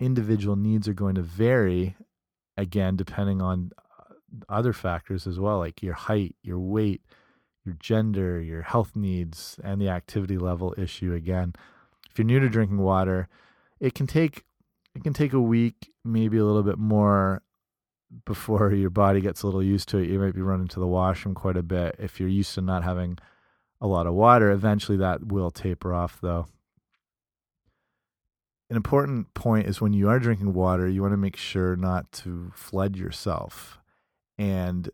individual 0.00 0.56
needs 0.56 0.88
are 0.88 0.94
going 0.94 1.14
to 1.14 1.22
vary 1.22 1.96
again, 2.56 2.96
depending 2.96 3.42
on 3.42 3.70
uh, 3.78 4.14
other 4.48 4.72
factors 4.72 5.26
as 5.26 5.38
well, 5.38 5.58
like 5.58 5.82
your 5.82 5.94
height, 5.94 6.36
your 6.42 6.58
weight, 6.58 7.02
your 7.64 7.76
gender, 7.78 8.40
your 8.40 8.62
health 8.62 8.94
needs, 8.94 9.58
and 9.62 9.80
the 9.80 9.88
activity 9.88 10.38
level 10.38 10.74
issue. 10.78 11.12
Again, 11.12 11.54
if 12.10 12.18
you're 12.18 12.26
new 12.26 12.40
to 12.40 12.48
drinking 12.48 12.78
water, 12.78 13.28
it 13.80 13.94
can 13.94 14.06
take 14.06 14.44
it 14.94 15.04
can 15.04 15.12
take 15.12 15.34
a 15.34 15.40
week, 15.40 15.92
maybe 16.04 16.38
a 16.38 16.44
little 16.44 16.62
bit 16.62 16.78
more 16.78 17.42
before 18.24 18.72
your 18.72 18.88
body 18.88 19.20
gets 19.20 19.42
a 19.42 19.46
little 19.46 19.62
used 19.62 19.88
to 19.90 19.98
it. 19.98 20.08
You 20.08 20.18
might 20.18 20.34
be 20.34 20.40
running 20.40 20.68
to 20.68 20.80
the 20.80 20.86
washroom 20.86 21.34
quite 21.34 21.56
a 21.56 21.62
bit. 21.62 21.96
If 21.98 22.18
you're 22.18 22.28
used 22.28 22.54
to 22.54 22.62
not 22.62 22.84
having 22.84 23.18
a 23.80 23.86
lot 23.86 24.06
of 24.06 24.14
water, 24.14 24.50
eventually 24.50 24.96
that 24.98 25.26
will 25.26 25.50
taper 25.50 25.92
off 25.92 26.18
though 26.22 26.46
an 28.68 28.76
important 28.76 29.32
point 29.34 29.66
is 29.66 29.80
when 29.80 29.92
you 29.92 30.08
are 30.08 30.18
drinking 30.18 30.52
water, 30.52 30.88
you 30.88 31.02
want 31.02 31.12
to 31.12 31.18
make 31.18 31.36
sure 31.36 31.76
not 31.76 32.10
to 32.12 32.50
flood 32.54 32.96
yourself. 32.96 33.78
And 34.38 34.90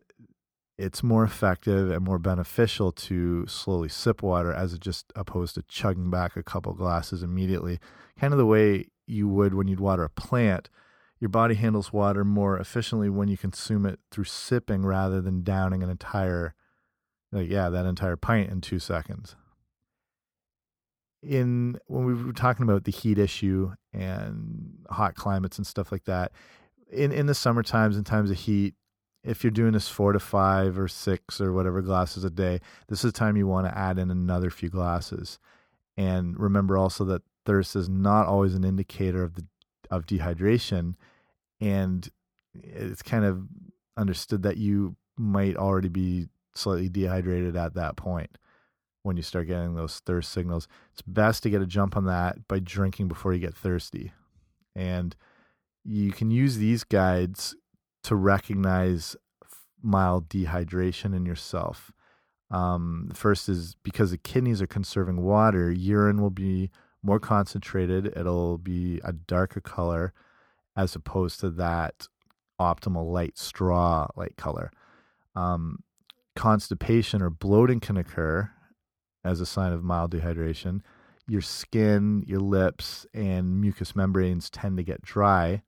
it's 0.77 1.03
more 1.03 1.23
effective 1.23 1.89
and 1.89 2.03
more 2.03 2.19
beneficial 2.19 2.91
to 2.91 3.47
slowly 3.47 3.89
sip 3.89 4.21
water 4.21 4.53
as 4.53 4.77
just 4.77 5.11
opposed 5.15 5.55
to 5.55 5.63
chugging 5.63 6.09
back 6.11 6.35
a 6.35 6.43
couple 6.43 6.73
glasses 6.73 7.23
immediately. 7.23 7.79
Kind 8.19 8.33
of 8.33 8.37
the 8.37 8.45
way 8.45 8.87
you 9.07 9.27
would 9.27 9.53
when 9.53 9.67
you'd 9.67 9.79
water 9.79 10.03
a 10.03 10.09
plant. 10.09 10.69
Your 11.19 11.29
body 11.29 11.55
handles 11.55 11.93
water 11.93 12.23
more 12.23 12.59
efficiently 12.59 13.09
when 13.09 13.27
you 13.27 13.37
consume 13.37 13.85
it 13.85 13.99
through 14.11 14.25
sipping 14.25 14.85
rather 14.85 15.21
than 15.21 15.43
downing 15.43 15.81
an 15.81 15.89
entire, 15.89 16.53
like, 17.31 17.49
yeah, 17.49 17.69
that 17.69 17.85
entire 17.85 18.17
pint 18.17 18.51
in 18.51 18.61
two 18.61 18.79
seconds 18.79 19.35
in 21.23 21.77
when 21.87 22.05
we 22.05 22.13
were 22.13 22.33
talking 22.33 22.63
about 22.63 22.83
the 22.83 22.91
heat 22.91 23.17
issue 23.17 23.71
and 23.93 24.77
hot 24.89 25.15
climates 25.15 25.57
and 25.57 25.65
stuff 25.65 25.91
like 25.91 26.03
that 26.05 26.31
in 26.91 27.11
in 27.11 27.25
the 27.25 27.33
summer 27.33 27.63
times 27.63 27.95
and 27.95 28.05
times 28.05 28.29
of 28.29 28.37
heat 28.37 28.75
if 29.23 29.43
you're 29.43 29.51
doing 29.51 29.71
this 29.71 29.87
four 29.87 30.11
to 30.11 30.19
five 30.19 30.77
or 30.77 30.87
six 30.87 31.39
or 31.39 31.53
whatever 31.53 31.81
glasses 31.81 32.23
a 32.23 32.29
day, 32.29 32.59
this 32.87 33.05
is 33.05 33.11
the 33.13 33.17
time 33.17 33.37
you 33.37 33.47
want 33.47 33.67
to 33.67 33.77
add 33.77 33.97
in 33.97 34.11
another 34.11 34.49
few 34.49 34.69
glasses. 34.69 35.39
And 35.95 36.37
remember 36.37 36.77
also 36.77 37.05
that 37.05 37.21
thirst 37.45 37.75
is 37.75 37.87
not 37.87 38.27
always 38.27 38.53
an 38.53 38.63
indicator 38.63 39.23
of 39.23 39.35
the 39.35 39.45
of 39.89 40.05
dehydration, 40.05 40.95
and 41.61 42.09
it's 42.53 43.01
kind 43.01 43.25
of 43.25 43.43
understood 43.95 44.43
that 44.43 44.57
you 44.57 44.95
might 45.17 45.55
already 45.55 45.89
be 45.89 46.27
slightly 46.55 46.89
dehydrated 46.89 47.55
at 47.55 47.75
that 47.75 47.95
point 47.95 48.37
when 49.03 49.17
you 49.17 49.23
start 49.23 49.47
getting 49.47 49.75
those 49.75 49.99
thirst 50.05 50.31
signals. 50.31 50.67
It's 50.91 51.01
best 51.01 51.43
to 51.43 51.49
get 51.49 51.61
a 51.61 51.67
jump 51.67 51.95
on 51.95 52.05
that 52.05 52.47
by 52.47 52.59
drinking 52.59 53.09
before 53.09 53.33
you 53.33 53.39
get 53.39 53.55
thirsty. 53.55 54.13
And 54.75 55.15
you 55.83 56.11
can 56.11 56.31
use 56.31 56.57
these 56.57 56.83
guides 56.83 57.55
to 58.03 58.15
recognize 58.15 59.15
mild 59.81 60.29
dehydration 60.29 61.15
in 61.15 61.25
yourself. 61.25 61.91
Um, 62.49 63.11
first 63.13 63.49
is 63.49 63.75
because 63.83 64.11
the 64.11 64.17
kidneys 64.17 64.61
are 64.61 64.67
conserving 64.67 65.21
water, 65.21 65.71
urine 65.71 66.21
will 66.21 66.29
be 66.29 66.69
more 67.01 67.19
concentrated. 67.19 68.13
It'll 68.15 68.57
be 68.57 69.01
a 69.03 69.11
darker 69.11 69.59
color 69.59 70.13
as 70.75 70.95
opposed 70.95 71.41
to 71.41 71.49
that 71.51 72.07
optimal 72.59 73.11
light 73.11 73.37
straw 73.37 74.07
light 74.15 74.37
color. 74.37 74.71
Um, 75.35 75.83
constipation 76.35 77.21
or 77.21 77.29
bloating 77.29 77.79
can 77.79 77.97
occur 77.97 78.52
as 79.23 79.41
a 79.41 79.45
sign 79.45 79.71
of 79.71 79.83
mild 79.83 80.11
dehydration. 80.11 80.81
Your 81.27 81.41
skin, 81.41 82.23
your 82.27 82.39
lips, 82.39 83.05
and 83.13 83.61
mucous 83.61 83.95
membranes 83.95 84.49
tend 84.49 84.77
to 84.77 84.83
get 84.83 85.01
dry. 85.01 85.63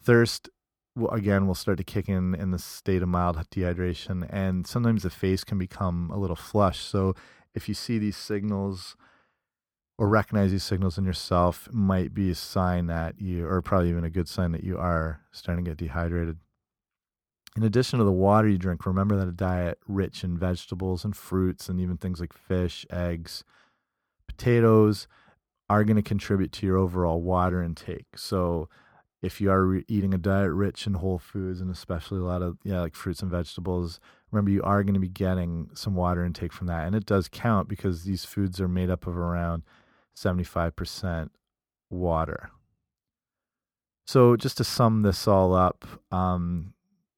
Thirst, 0.00 0.48
again, 1.10 1.46
will 1.46 1.54
start 1.54 1.78
to 1.78 1.84
kick 1.84 2.08
in 2.08 2.34
in 2.34 2.50
the 2.52 2.58
state 2.58 3.02
of 3.02 3.08
mild 3.08 3.36
dehydration, 3.50 4.26
and 4.30 4.66
sometimes 4.66 5.02
the 5.02 5.10
face 5.10 5.42
can 5.42 5.58
become 5.58 6.10
a 6.12 6.18
little 6.18 6.36
flushed. 6.36 6.88
So, 6.88 7.14
if 7.54 7.68
you 7.68 7.74
see 7.74 7.98
these 7.98 8.16
signals 8.16 8.96
or 9.98 10.08
recognize 10.08 10.50
these 10.50 10.64
signals 10.64 10.96
in 10.96 11.04
yourself, 11.04 11.68
might 11.72 12.14
be 12.14 12.30
a 12.30 12.34
sign 12.34 12.86
that 12.86 13.20
you, 13.20 13.46
or 13.46 13.60
probably 13.62 13.90
even 13.90 14.04
a 14.04 14.10
good 14.10 14.28
sign 14.28 14.52
that 14.52 14.64
you 14.64 14.78
are 14.78 15.20
starting 15.32 15.64
to 15.64 15.70
get 15.70 15.78
dehydrated. 15.78 16.38
In 17.56 17.62
addition 17.62 17.98
to 17.98 18.04
the 18.04 18.12
water 18.12 18.48
you 18.48 18.58
drink, 18.58 18.86
remember 18.86 19.16
that 19.16 19.28
a 19.28 19.32
diet 19.32 19.78
rich 19.86 20.24
in 20.24 20.38
vegetables 20.38 21.04
and 21.04 21.14
fruits 21.14 21.68
and 21.68 21.80
even 21.80 21.98
things 21.98 22.18
like 22.18 22.32
fish, 22.32 22.86
eggs, 22.90 23.44
potatoes 24.26 25.06
are 25.68 25.84
going 25.84 25.96
to 25.96 26.02
contribute 26.02 26.52
to 26.52 26.66
your 26.66 26.78
overall 26.78 27.20
water 27.20 27.62
intake. 27.62 28.06
So, 28.16 28.68
if 29.22 29.40
you 29.40 29.50
are 29.50 29.64
re- 29.64 29.84
eating 29.88 30.12
a 30.12 30.18
diet 30.18 30.50
rich 30.50 30.86
in 30.86 30.94
whole 30.94 31.18
foods 31.18 31.60
and 31.60 31.70
especially 31.70 32.18
a 32.18 32.24
lot 32.24 32.42
of 32.42 32.58
yeah 32.64 32.80
like 32.80 32.94
fruits 32.94 33.22
and 33.22 33.30
vegetables 33.30 34.00
remember 34.30 34.50
you 34.50 34.62
are 34.62 34.82
going 34.82 34.94
to 34.94 35.00
be 35.00 35.08
getting 35.08 35.70
some 35.74 35.94
water 35.94 36.24
intake 36.24 36.52
from 36.52 36.66
that 36.66 36.86
and 36.86 36.94
it 36.94 37.06
does 37.06 37.28
count 37.28 37.68
because 37.68 38.02
these 38.02 38.24
foods 38.24 38.60
are 38.60 38.68
made 38.68 38.90
up 38.90 39.06
of 39.06 39.16
around 39.16 39.62
75% 40.16 41.30
water 41.88 42.50
so 44.06 44.36
just 44.36 44.56
to 44.56 44.64
sum 44.64 45.02
this 45.02 45.28
all 45.28 45.54
up 45.54 45.86
um, 46.10 46.74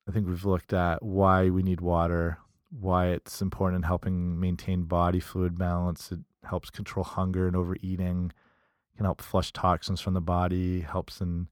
i 0.09 0.13
think 0.13 0.27
we've 0.27 0.45
looked 0.45 0.73
at 0.73 1.03
why 1.03 1.51
we 1.51 1.63
need 1.63 1.81
water 1.81 2.39
why 2.81 3.09
it's 3.09 3.41
important 3.41 3.77
in 3.77 3.83
helping 3.83 4.39
maintain 4.39 4.83
body 4.83 5.21
fluid 5.21 5.59
balance 5.59 6.13
it 6.13 6.21
helps 6.45 6.71
control 6.71 7.05
hunger 7.05 7.47
and 7.47 7.57
overeating 7.57 8.31
can 8.97 9.05
help 9.05 9.21
flush 9.21 9.53
toxins 9.53 10.01
from 10.01 10.15
the 10.15 10.21
body 10.21 10.81
helps 10.81 11.21
in 11.21 11.49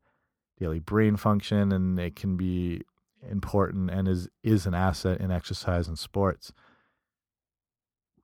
daily 0.58 0.78
brain 0.78 1.16
function, 1.16 1.72
and 1.72 1.98
it 1.98 2.16
can 2.16 2.36
be 2.36 2.82
important 3.28 3.90
and 3.90 4.08
is 4.08 4.28
is 4.42 4.66
an 4.66 4.74
asset 4.74 5.20
in 5.20 5.30
exercise 5.30 5.88
and 5.88 5.98
sports. 5.98 6.52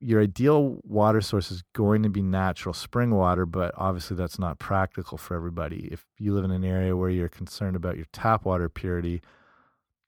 Your 0.01 0.23
ideal 0.23 0.79
water 0.85 1.21
source 1.21 1.51
is 1.51 1.65
going 1.73 2.05
to 2.05 2.09
be 2.09 2.23
natural 2.23 2.73
spring 2.73 3.11
water, 3.11 3.45
but 3.45 3.75
obviously 3.77 4.17
that's 4.17 4.39
not 4.39 4.61
practical 4.61 5.19
for 5.19 5.35
everybody. 5.35 5.89
If 5.91 6.07
you 6.19 6.33
live 6.35 6.45
in 6.45 6.53
an 6.53 6.65
area 6.65 6.97
where 6.97 7.11
you're 7.11 7.29
concerned 7.29 7.75
about 7.75 7.97
your 7.97 8.07
tap 8.13 8.45
water 8.45 8.69
purity, 8.69 9.21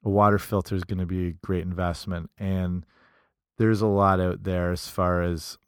a 0.04 0.08
water 0.08 0.38
filter 0.38 0.74
is 0.74 0.84
going 0.84 0.98
to 0.98 1.06
be 1.06 1.28
a 1.28 1.32
great 1.32 1.62
investment. 1.62 2.30
And 2.38 2.86
there's 3.58 3.80
a 3.80 3.86
lot 3.86 4.20
out 4.20 4.44
there 4.44 4.72
as 4.72 4.88
far 4.88 5.22
as 5.22 5.58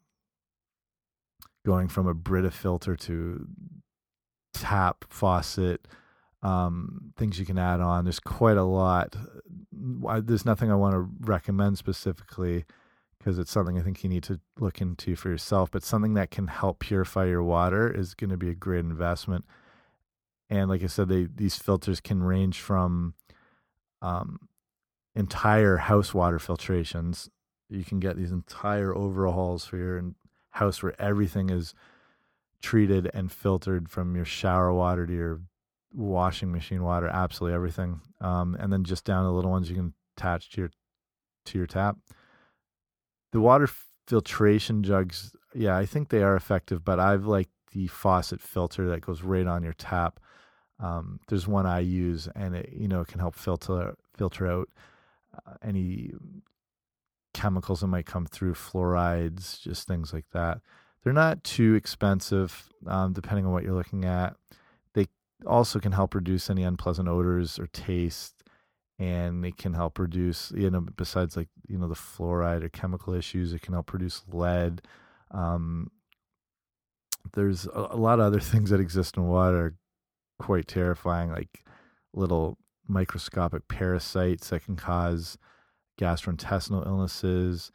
going 1.65 1.87
from 1.87 2.07
a 2.07 2.13
Brita 2.13 2.51
filter 2.51 2.95
to 2.95 3.47
tap 4.53 5.05
faucet 5.09 5.87
um, 6.41 7.13
things 7.17 7.39
you 7.39 7.45
can 7.45 7.57
add 7.57 7.79
on. 7.79 8.03
There's 8.03 8.19
quite 8.19 8.57
a 8.57 8.63
lot. 8.63 9.15
There's 9.71 10.45
nothing 10.45 10.71
I 10.71 10.75
want 10.75 10.93
to 10.93 11.07
recommend 11.21 11.77
specifically 11.77 12.65
because 13.17 13.39
it's 13.39 13.51
something 13.51 13.79
I 13.79 13.81
think 13.81 14.03
you 14.03 14.09
need 14.09 14.23
to 14.23 14.41
look 14.59 14.81
into 14.81 15.15
for 15.15 15.29
yourself. 15.29 15.71
But 15.71 15.83
something 15.83 16.13
that 16.15 16.31
can 16.31 16.47
help 16.47 16.79
purify 16.79 17.25
your 17.25 17.43
water 17.43 17.89
is 17.89 18.13
going 18.13 18.29
to 18.29 18.37
be 18.37 18.49
a 18.49 18.55
great 18.55 18.79
investment. 18.79 19.45
And 20.49 20.69
like 20.69 20.83
I 20.83 20.87
said, 20.87 21.07
they 21.07 21.27
these 21.33 21.55
filters 21.55 22.01
can 22.01 22.21
range 22.21 22.59
from 22.59 23.13
um, 24.03 24.37
entire 25.15 25.77
house 25.77 26.13
water 26.13 26.37
filtrations. 26.37 27.29
You 27.69 27.83
can 27.83 27.99
get 27.99 28.17
these 28.17 28.31
entire 28.31 28.95
overhauls 28.95 29.65
for 29.65 29.77
your 29.77 30.03
house 30.51 30.83
where 30.83 31.01
everything 31.01 31.49
is 31.49 31.73
treated 32.61 33.09
and 33.13 33.31
filtered 33.31 33.89
from 33.89 34.15
your 34.15 34.25
shower 34.25 34.71
water 34.71 35.07
to 35.07 35.13
your 35.13 35.41
washing 35.93 36.51
machine 36.51 36.83
water, 36.83 37.07
absolutely 37.07 37.55
everything. 37.55 38.01
Um, 38.21 38.55
and 38.59 38.71
then 38.71 38.83
just 38.83 39.05
down 39.05 39.25
the 39.25 39.31
little 39.31 39.51
ones 39.51 39.69
you 39.69 39.75
can 39.75 39.93
attach 40.17 40.51
to 40.51 40.61
your 40.61 40.71
to 41.45 41.57
your 41.57 41.67
tap. 41.67 41.97
The 43.31 43.41
water 43.41 43.69
filtration 44.07 44.83
jugs, 44.83 45.35
yeah, 45.53 45.75
I 45.75 45.85
think 45.85 46.09
they 46.09 46.23
are 46.23 46.35
effective, 46.35 46.85
but 46.85 46.99
I've 46.99 47.25
liked 47.25 47.51
the 47.73 47.87
faucet 47.87 48.39
filter 48.39 48.87
that 48.89 49.01
goes 49.01 49.23
right 49.23 49.47
on 49.47 49.63
your 49.63 49.73
tap. 49.73 50.19
Um, 50.79 51.19
there's 51.27 51.47
one 51.47 51.65
I 51.65 51.79
use, 51.79 52.27
and 52.35 52.55
it 52.55 52.73
you 52.73 52.87
know 52.87 53.01
it 53.01 53.07
can 53.07 53.19
help 53.19 53.35
filter 53.35 53.95
filter 54.15 54.47
out 54.47 54.69
uh, 55.35 55.53
any 55.63 56.11
chemicals 57.33 57.81
that 57.81 57.87
might 57.87 58.05
come 58.05 58.25
through, 58.25 58.53
fluorides, 58.53 59.61
just 59.61 59.87
things 59.87 60.13
like 60.13 60.25
that. 60.33 60.59
They're 61.03 61.13
not 61.13 61.43
too 61.43 61.75
expensive, 61.75 62.69
um, 62.87 63.13
depending 63.13 63.45
on 63.45 63.51
what 63.51 63.63
you're 63.63 63.73
looking 63.73 64.05
at. 64.05 64.35
They 64.93 65.07
also 65.45 65.79
can 65.79 65.91
help 65.91 66.15
reduce 66.15 66.49
any 66.49 66.63
unpleasant 66.63 67.07
odors 67.07 67.59
or 67.59 67.67
taste 67.67 68.43
and 68.99 69.43
they 69.43 69.51
can 69.51 69.73
help 69.73 69.97
reduce 69.97 70.51
you 70.55 70.69
know 70.69 70.81
besides 70.95 71.35
like 71.35 71.49
you 71.67 71.77
know 71.77 71.87
the 71.87 71.95
fluoride 71.95 72.63
or 72.63 72.69
chemical 72.69 73.13
issues 73.13 73.51
it 73.51 73.61
can 73.61 73.73
help 73.73 73.91
reduce 73.91 74.23
lead. 74.31 74.81
Um, 75.31 75.89
there's 77.33 77.65
a, 77.65 77.87
a, 77.91 77.97
lot 77.97 78.19
of 78.19 78.25
other 78.25 78.39
things 78.51 78.69
that 78.69 78.79
exist 78.79 79.17
in 79.17 79.27
water 79.27 79.75
quite 80.39 80.67
terrifying 80.67 81.31
like 81.31 81.63
little 82.13 82.57
microscopic 82.87 83.67
parasites 83.67 84.49
that 84.49 84.65
can 84.65 84.75
cause 84.75 85.37
gastrointestinal 85.99 86.85
illnesses. 86.85 87.71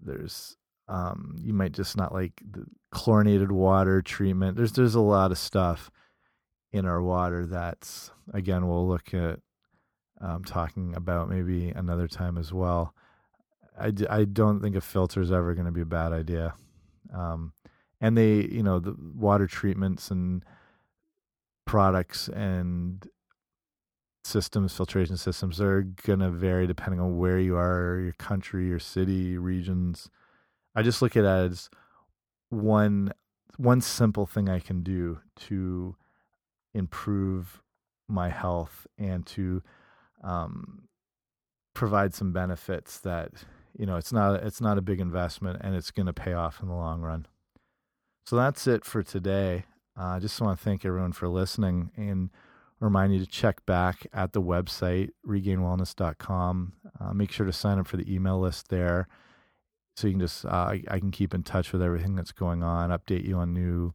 There's 0.00 0.56
um, 0.88 1.36
you 1.40 1.54
might 1.54 1.72
just 1.72 1.96
not 1.96 2.12
like 2.12 2.42
the 2.50 2.66
chlorinated 2.90 3.52
water 3.52 4.02
treatment. 4.02 4.56
There's 4.56 4.72
there's 4.72 4.94
a 4.94 5.00
lot 5.00 5.30
of 5.30 5.38
stuff 5.38 5.90
in 6.72 6.86
our 6.86 7.02
water 7.02 7.46
that's 7.46 8.10
again 8.32 8.66
we'll 8.66 8.88
look 8.88 9.14
at 9.14 9.40
um, 10.20 10.44
talking 10.44 10.94
about 10.94 11.28
maybe 11.28 11.70
another 11.70 12.08
time 12.08 12.38
as 12.38 12.52
well. 12.52 12.94
I 13.78 13.90
d- 13.90 14.06
I 14.08 14.24
don't 14.24 14.60
think 14.60 14.76
a 14.76 14.80
filter 14.80 15.20
is 15.20 15.32
ever 15.32 15.54
going 15.54 15.66
to 15.66 15.72
be 15.72 15.80
a 15.80 15.86
bad 15.86 16.12
idea. 16.12 16.54
Um, 17.12 17.52
and 18.00 18.16
they 18.16 18.42
you 18.42 18.62
know 18.62 18.78
the 18.78 18.96
water 19.14 19.46
treatments 19.46 20.10
and 20.10 20.44
products 21.64 22.28
and 22.28 23.06
systems 24.24 24.74
filtration 24.74 25.16
systems 25.16 25.60
are 25.60 25.82
going 25.82 26.20
to 26.20 26.30
vary 26.30 26.66
depending 26.66 27.00
on 27.00 27.18
where 27.18 27.38
you 27.38 27.56
are 27.56 27.98
your 28.00 28.12
country 28.12 28.68
your 28.68 28.78
city 28.78 29.36
regions 29.36 30.08
i 30.76 30.82
just 30.82 31.02
look 31.02 31.16
at 31.16 31.24
it 31.24 31.26
as 31.26 31.68
one 32.50 33.12
one 33.56 33.80
simple 33.80 34.26
thing 34.26 34.48
i 34.48 34.60
can 34.60 34.82
do 34.82 35.18
to 35.36 35.96
improve 36.72 37.62
my 38.08 38.28
health 38.28 38.86
and 38.98 39.26
to 39.26 39.62
um, 40.22 40.88
provide 41.74 42.14
some 42.14 42.32
benefits 42.32 42.98
that 43.00 43.30
you 43.76 43.86
know 43.86 43.96
it's 43.96 44.12
not 44.12 44.42
it's 44.42 44.60
not 44.60 44.78
a 44.78 44.82
big 44.82 45.00
investment 45.00 45.60
and 45.62 45.74
it's 45.74 45.90
going 45.90 46.06
to 46.06 46.12
pay 46.12 46.32
off 46.32 46.60
in 46.60 46.68
the 46.68 46.74
long 46.74 47.00
run. 47.00 47.26
So 48.24 48.36
that's 48.36 48.66
it 48.66 48.84
for 48.84 49.02
today. 49.02 49.64
Uh, 49.98 50.04
I 50.04 50.18
just 50.18 50.40
want 50.40 50.58
to 50.58 50.64
thank 50.64 50.84
everyone 50.84 51.12
for 51.12 51.28
listening 51.28 51.90
and 51.96 52.30
remind 52.80 53.14
you 53.14 53.20
to 53.20 53.26
check 53.26 53.64
back 53.66 54.06
at 54.12 54.32
the 54.32 54.42
website 54.42 55.10
regainedwellness.com. 55.26 56.72
Uh, 57.00 57.12
make 57.12 57.30
sure 57.30 57.46
to 57.46 57.52
sign 57.52 57.78
up 57.78 57.86
for 57.86 57.96
the 57.96 58.12
email 58.12 58.40
list 58.40 58.68
there 58.68 59.08
so 59.94 60.06
you 60.06 60.14
can 60.14 60.20
just 60.20 60.44
uh, 60.44 60.48
I, 60.48 60.82
I, 60.88 60.98
can 60.98 61.10
keep 61.10 61.34
in 61.34 61.42
touch 61.42 61.72
with 61.72 61.82
everything 61.82 62.14
that's 62.14 62.32
going 62.32 62.62
on, 62.62 62.90
update 62.90 63.26
you 63.26 63.36
on 63.36 63.52
new 63.52 63.92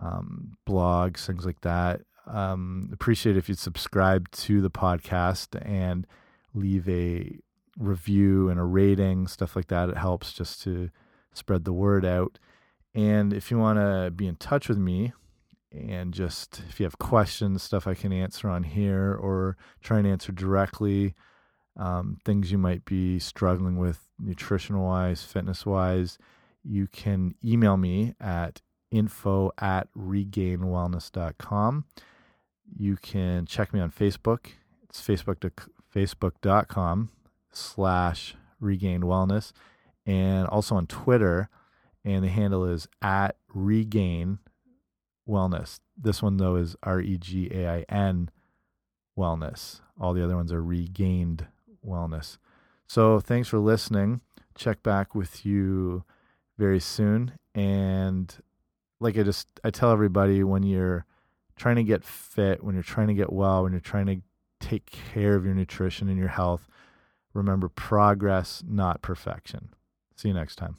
um, 0.00 0.56
blogs, 0.66 1.26
things 1.26 1.44
like 1.44 1.60
that. 1.62 2.00
Um, 2.26 2.88
appreciate 2.92 3.36
if 3.36 3.48
you'd 3.48 3.58
subscribe 3.58 4.30
to 4.32 4.60
the 4.60 4.70
podcast 4.70 5.60
and 5.66 6.06
leave 6.54 6.88
a 6.88 7.38
review 7.78 8.48
and 8.48 8.58
a 8.58 8.64
rating, 8.64 9.26
stuff 9.26 9.54
like 9.54 9.68
that. 9.68 9.90
It 9.90 9.96
helps 9.96 10.32
just 10.32 10.62
to 10.62 10.90
spread 11.32 11.64
the 11.64 11.72
word 11.72 12.04
out. 12.04 12.38
And 12.94 13.32
if 13.32 13.50
you 13.50 13.58
want 13.58 13.78
to 13.78 14.10
be 14.10 14.26
in 14.26 14.36
touch 14.36 14.68
with 14.68 14.78
me 14.78 15.12
and 15.72 16.14
just 16.14 16.62
if 16.68 16.80
you 16.80 16.84
have 16.84 16.98
questions, 16.98 17.62
stuff 17.62 17.86
I 17.86 17.94
can 17.94 18.12
answer 18.12 18.48
on 18.48 18.62
here 18.64 19.14
or 19.14 19.56
try 19.82 19.98
and 19.98 20.06
answer 20.06 20.32
directly, 20.32 21.14
um, 21.76 22.18
things 22.24 22.50
you 22.50 22.58
might 22.58 22.84
be 22.84 23.18
struggling 23.18 23.76
with 23.76 24.00
nutrition 24.18 24.78
wise, 24.78 25.22
fitness 25.22 25.64
wise, 25.64 26.18
you 26.64 26.88
can 26.88 27.34
email 27.44 27.76
me 27.76 28.14
at 28.20 28.62
info 28.90 29.52
at 29.58 29.88
regainedwellness.com. 29.96 31.84
You 32.76 32.96
can 32.96 33.46
check 33.46 33.72
me 33.72 33.80
on 33.80 33.90
Facebook. 33.90 34.48
It's 34.82 35.00
facebook 35.00 35.68
facebook.com 35.94 37.10
slash 37.52 38.34
regained 38.60 39.04
wellness 39.04 39.52
and 40.04 40.46
also 40.48 40.74
on 40.74 40.86
Twitter. 40.86 41.48
And 42.08 42.24
the 42.24 42.28
handle 42.28 42.64
is 42.64 42.88
at 43.02 43.36
regain 43.52 44.38
wellness. 45.28 45.80
This 45.94 46.22
one, 46.22 46.38
though, 46.38 46.56
is 46.56 46.74
R 46.82 47.02
E 47.02 47.18
G 47.18 47.50
A 47.52 47.68
I 47.68 47.84
N 47.90 48.30
wellness. 49.16 49.82
All 50.00 50.14
the 50.14 50.24
other 50.24 50.34
ones 50.34 50.50
are 50.50 50.62
regained 50.62 51.46
wellness. 51.86 52.38
So 52.86 53.20
thanks 53.20 53.48
for 53.48 53.58
listening. 53.58 54.22
Check 54.54 54.82
back 54.82 55.14
with 55.14 55.44
you 55.44 56.04
very 56.56 56.80
soon. 56.80 57.32
And 57.54 58.34
like 59.00 59.18
I 59.18 59.22
just, 59.22 59.60
I 59.62 59.70
tell 59.70 59.92
everybody 59.92 60.42
when 60.42 60.62
you're 60.62 61.04
trying 61.56 61.76
to 61.76 61.84
get 61.84 62.04
fit, 62.04 62.64
when 62.64 62.74
you're 62.74 62.82
trying 62.82 63.08
to 63.08 63.14
get 63.14 63.30
well, 63.30 63.64
when 63.64 63.72
you're 63.72 63.80
trying 63.80 64.06
to 64.06 64.22
take 64.66 64.86
care 65.12 65.34
of 65.34 65.44
your 65.44 65.54
nutrition 65.54 66.08
and 66.08 66.16
your 66.16 66.28
health, 66.28 66.68
remember 67.34 67.68
progress, 67.68 68.62
not 68.66 69.02
perfection. 69.02 69.74
See 70.16 70.28
you 70.28 70.34
next 70.34 70.56
time. 70.56 70.76